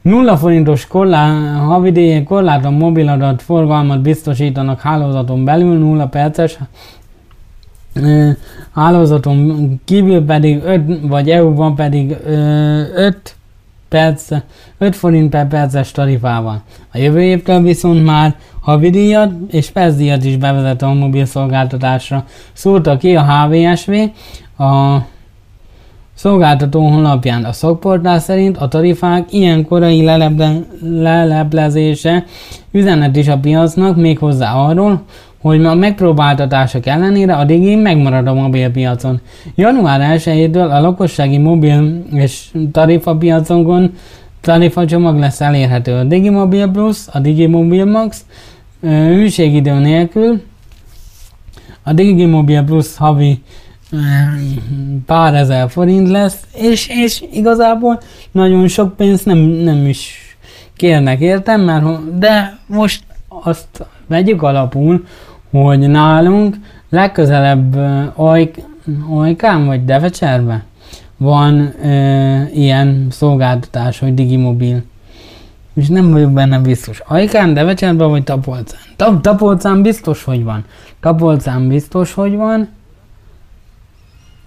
[0.01, 6.57] 0 forintos korlá, havidéjén korlátlan mobiladat forgalmat biztosítanak hálózaton belül 0 perces
[8.73, 12.17] hálózaton kívül pedig 5, vagy EU-ban pedig
[12.95, 13.35] 5
[13.89, 14.27] perc,
[14.77, 16.61] 5 forint per perces tarifával.
[16.93, 22.25] A jövő évtől viszont már havidíjat és percdíjat is bevezet a mobil szolgáltatásra.
[22.53, 23.91] Szúrta ki a HVSV,
[24.63, 24.97] a
[26.13, 32.25] szolgáltató honlapján a szakportál szerint a tarifák ilyen korai leleble, leleplezése
[32.71, 35.01] üzenet is a piacnak méghozzá arról,
[35.43, 39.21] hogy a megpróbáltatások ellenére a Digi megmarad a mobilpiacon.
[39.55, 43.93] Január 1-től a lakossági mobil és tarifa piaconkon
[44.41, 45.93] tarifa csomag lesz elérhető.
[45.93, 48.25] A Digi Mobil Plus, a Digi Mobil Max
[48.81, 50.41] hűségidő nélkül,
[51.83, 53.41] a Digi Mobil Plus havi
[55.05, 57.99] pár ezer forint lesz, és, és igazából
[58.31, 60.37] nagyon sok pénzt nem, nem is
[60.75, 65.03] kérnek értem, mert de most azt vegyük alapul,
[65.62, 66.56] hogy nálunk
[66.89, 67.76] legközelebb
[68.16, 68.56] Ajk,
[69.10, 70.64] Ajkán vagy Devecserbe
[71.18, 74.84] van ö, ilyen szolgáltatás, hogy Digimobil.
[75.74, 77.01] És nem vagyok benne biztos.
[77.08, 78.80] Ajkán, Devecserben vagy Tapolcán?
[78.95, 80.66] Tap, Tapolcán biztos, hogy van.
[80.99, 82.70] Tapolcán biztos, hogy van.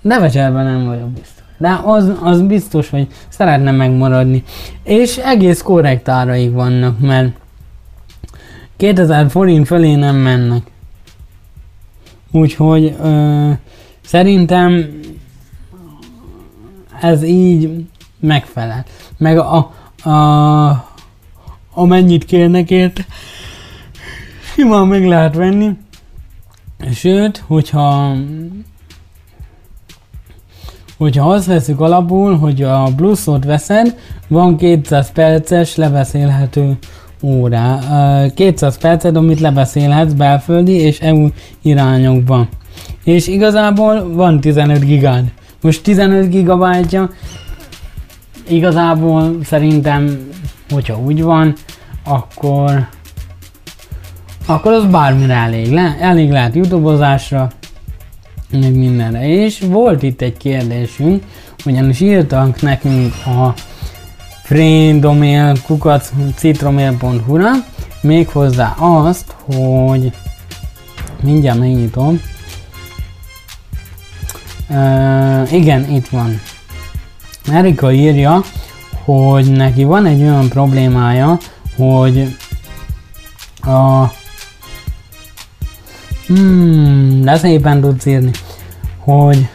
[0.02, 1.44] Devecserben nem vagyok biztos.
[1.58, 4.44] De az, az biztos, hogy szeretne megmaradni.
[4.82, 7.32] És egész korrekt áraik vannak, mert
[8.76, 10.62] 2000 forint fölé nem mennek.
[12.36, 13.50] Úgyhogy ö,
[14.04, 15.00] szerintem
[17.00, 17.84] ez így
[18.20, 18.84] megfelel.
[19.18, 19.72] Meg a,
[20.10, 20.90] a,
[21.74, 23.06] amennyit kérnek érte,
[24.54, 25.70] simán meg lehet venni.
[26.94, 28.14] Sőt, hogyha
[30.96, 36.78] hogyha azt veszük alapul, hogy a pluszot veszed, van 200 perces lebeszélhető
[37.26, 37.78] órá.
[38.34, 41.28] 200 percet, amit lebeszélhetsz belföldi és EU
[41.62, 42.48] irányokban.
[43.04, 45.24] És igazából van 15 gigád.
[45.60, 47.10] Most 15 gigabájtja
[48.48, 50.28] igazából szerintem,
[50.70, 51.54] hogyha úgy van,
[52.04, 52.88] akkor
[54.48, 57.50] akkor az bármire elég, le, elég lehet youtubozásra,
[58.50, 59.28] meg mindenre.
[59.28, 61.22] És volt itt egy kérdésünk,
[61.64, 63.54] ugyanis írtak nekünk a
[64.46, 67.50] fréndomél kukac citromél.hu-ra,
[68.00, 70.12] méghozzá azt, hogy
[71.22, 72.20] mindjárt megnyitom.
[74.68, 76.40] Uh, igen, itt van.
[77.52, 78.42] Erika írja,
[79.04, 81.38] hogy neki van egy olyan problémája,
[81.76, 82.36] hogy
[83.62, 84.12] a
[86.26, 88.30] hmm, de szépen tudsz írni,
[88.98, 89.48] hogy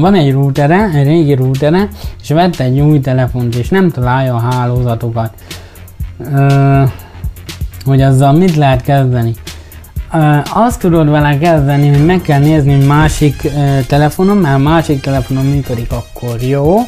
[0.00, 1.88] van egy routere, egy régi routere,
[2.22, 5.32] és vett egy új telefont, és nem találja a hálózatokat.
[6.34, 6.82] Ö,
[7.84, 9.34] hogy azzal mit lehet kezdeni?
[10.14, 15.44] Ö, azt tudod vele kezdeni, hogy meg kell nézni, másik ö, telefonom, mert másik telefonom
[15.44, 16.78] működik, akkor jó,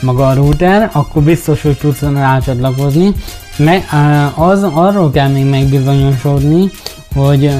[0.00, 3.12] maga a router, akkor biztos, hogy tudsz rácsatlakozni.
[3.56, 3.84] Meg,
[4.34, 6.70] az, arról kell még megbizonyosodni,
[7.14, 7.50] hogy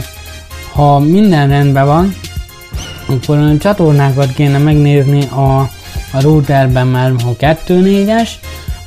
[0.72, 2.14] ha minden rendben van,
[3.06, 5.58] akkor a csatornákat kéne megnézni a,
[6.12, 8.30] a routerben, mert ha 2.4-es,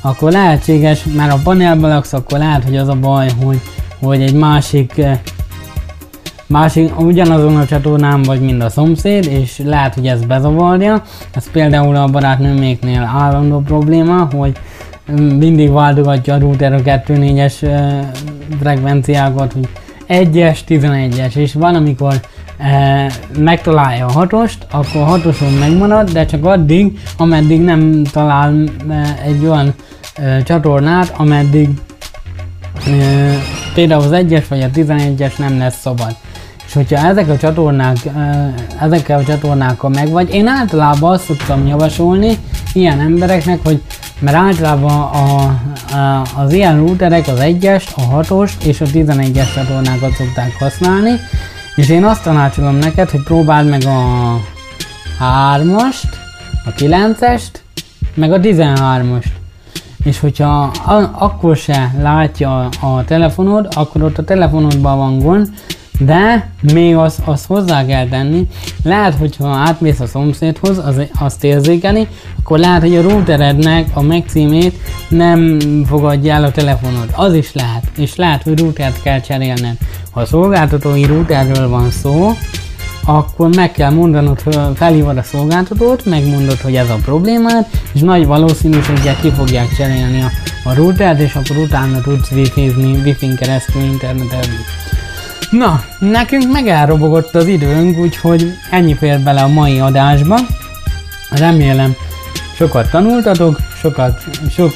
[0.00, 3.60] akkor lehetséges, már a panelben laksz, akkor lehet, hogy az a baj, hogy,
[4.00, 5.02] hogy egy másik
[6.48, 11.02] másik, ugyanazon a csatornán vagy, mint a szomszéd, és lehet, hogy ez bezavarja.
[11.30, 14.52] Ez például a barátnőméknél állandó probléma, hogy
[15.16, 17.54] mindig váltogatja a router a 2.4-es
[18.60, 19.68] frekvenciákat, hogy
[20.08, 22.20] 1-es, 11-es, és van, amikor
[22.58, 23.06] e,
[23.38, 28.54] megtalálja a hatost, akkor a hatoson megmarad, de csak addig, ameddig nem talál
[28.88, 29.74] e, egy olyan
[30.14, 31.68] e, csatornát, ameddig
[32.86, 32.90] e,
[33.74, 36.16] például az 1-es vagy a 11-es nem lesz szabad.
[36.66, 37.96] És hogyha ezek a csatornák,
[38.80, 42.38] ezekkel a csatornákkal megvagy, én általában azt szoktam javasolni
[42.72, 43.82] ilyen embereknek, hogy
[44.18, 45.44] mert általában a,
[45.96, 51.10] a, az ilyen routerek az 1-es, a 6-os és a 11-es csatornákat szokták használni,
[51.78, 54.40] és én azt tanácsolom neked, hogy próbáld meg a
[55.20, 56.12] 3-ast,
[56.64, 57.50] a 9-est,
[58.14, 59.24] meg a 13-ast.
[60.04, 65.48] és hogyha a, akkor se látja a telefonod, akkor ott a telefonodban van gond,
[65.98, 68.46] de még azt, az hozzá kell tenni,
[68.82, 74.74] lehet, hogyha átmész a szomszédhoz, az, azt érzékeni, akkor lehet, hogy a routerednek a megcímét
[75.08, 77.08] nem fogadja el a telefonod.
[77.12, 79.76] Az is lehet, és lehet, hogy routert kell cserélned.
[80.10, 82.32] Ha a szolgáltatói routerről van szó,
[83.04, 84.40] akkor meg kell mondanod,
[84.74, 90.30] felhívod a szolgáltatót, megmondod, hogy ez a problémád, és nagy valószínűséggel ki fogják cserélni a,
[90.68, 94.56] a routert, és akkor utána tudsz wifi-zni, wifi-n keresztül internetezni.
[95.50, 100.36] Na, nekünk meg elrobogott az időnk, úgyhogy ennyi fér bele a mai adásba.
[101.30, 101.94] Remélem
[102.56, 104.72] sokat tanultatok, sokat, sok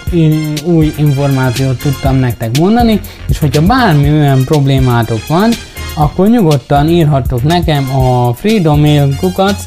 [0.64, 5.50] új információt tudtam nektek mondani, és hogyha bármi olyan problémátok van,
[5.94, 9.62] akkor nyugodtan írhattok nekem a freedomail.kukac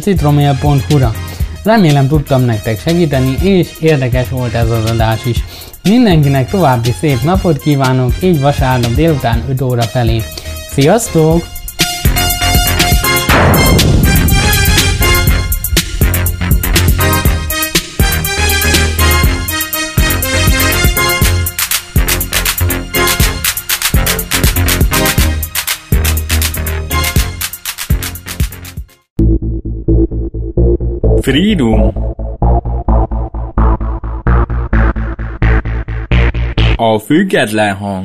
[0.00, 1.12] citromail.hu-ra.
[1.64, 5.44] Remélem tudtam nektek segíteni, és érdekes volt ez az adás is.
[5.88, 10.22] Mindenkinek további szép napot kívánok, így vasárnap délután 5 óra felé.
[10.70, 11.42] Sziasztok!
[31.20, 31.92] Freedom
[36.86, 38.04] A független hang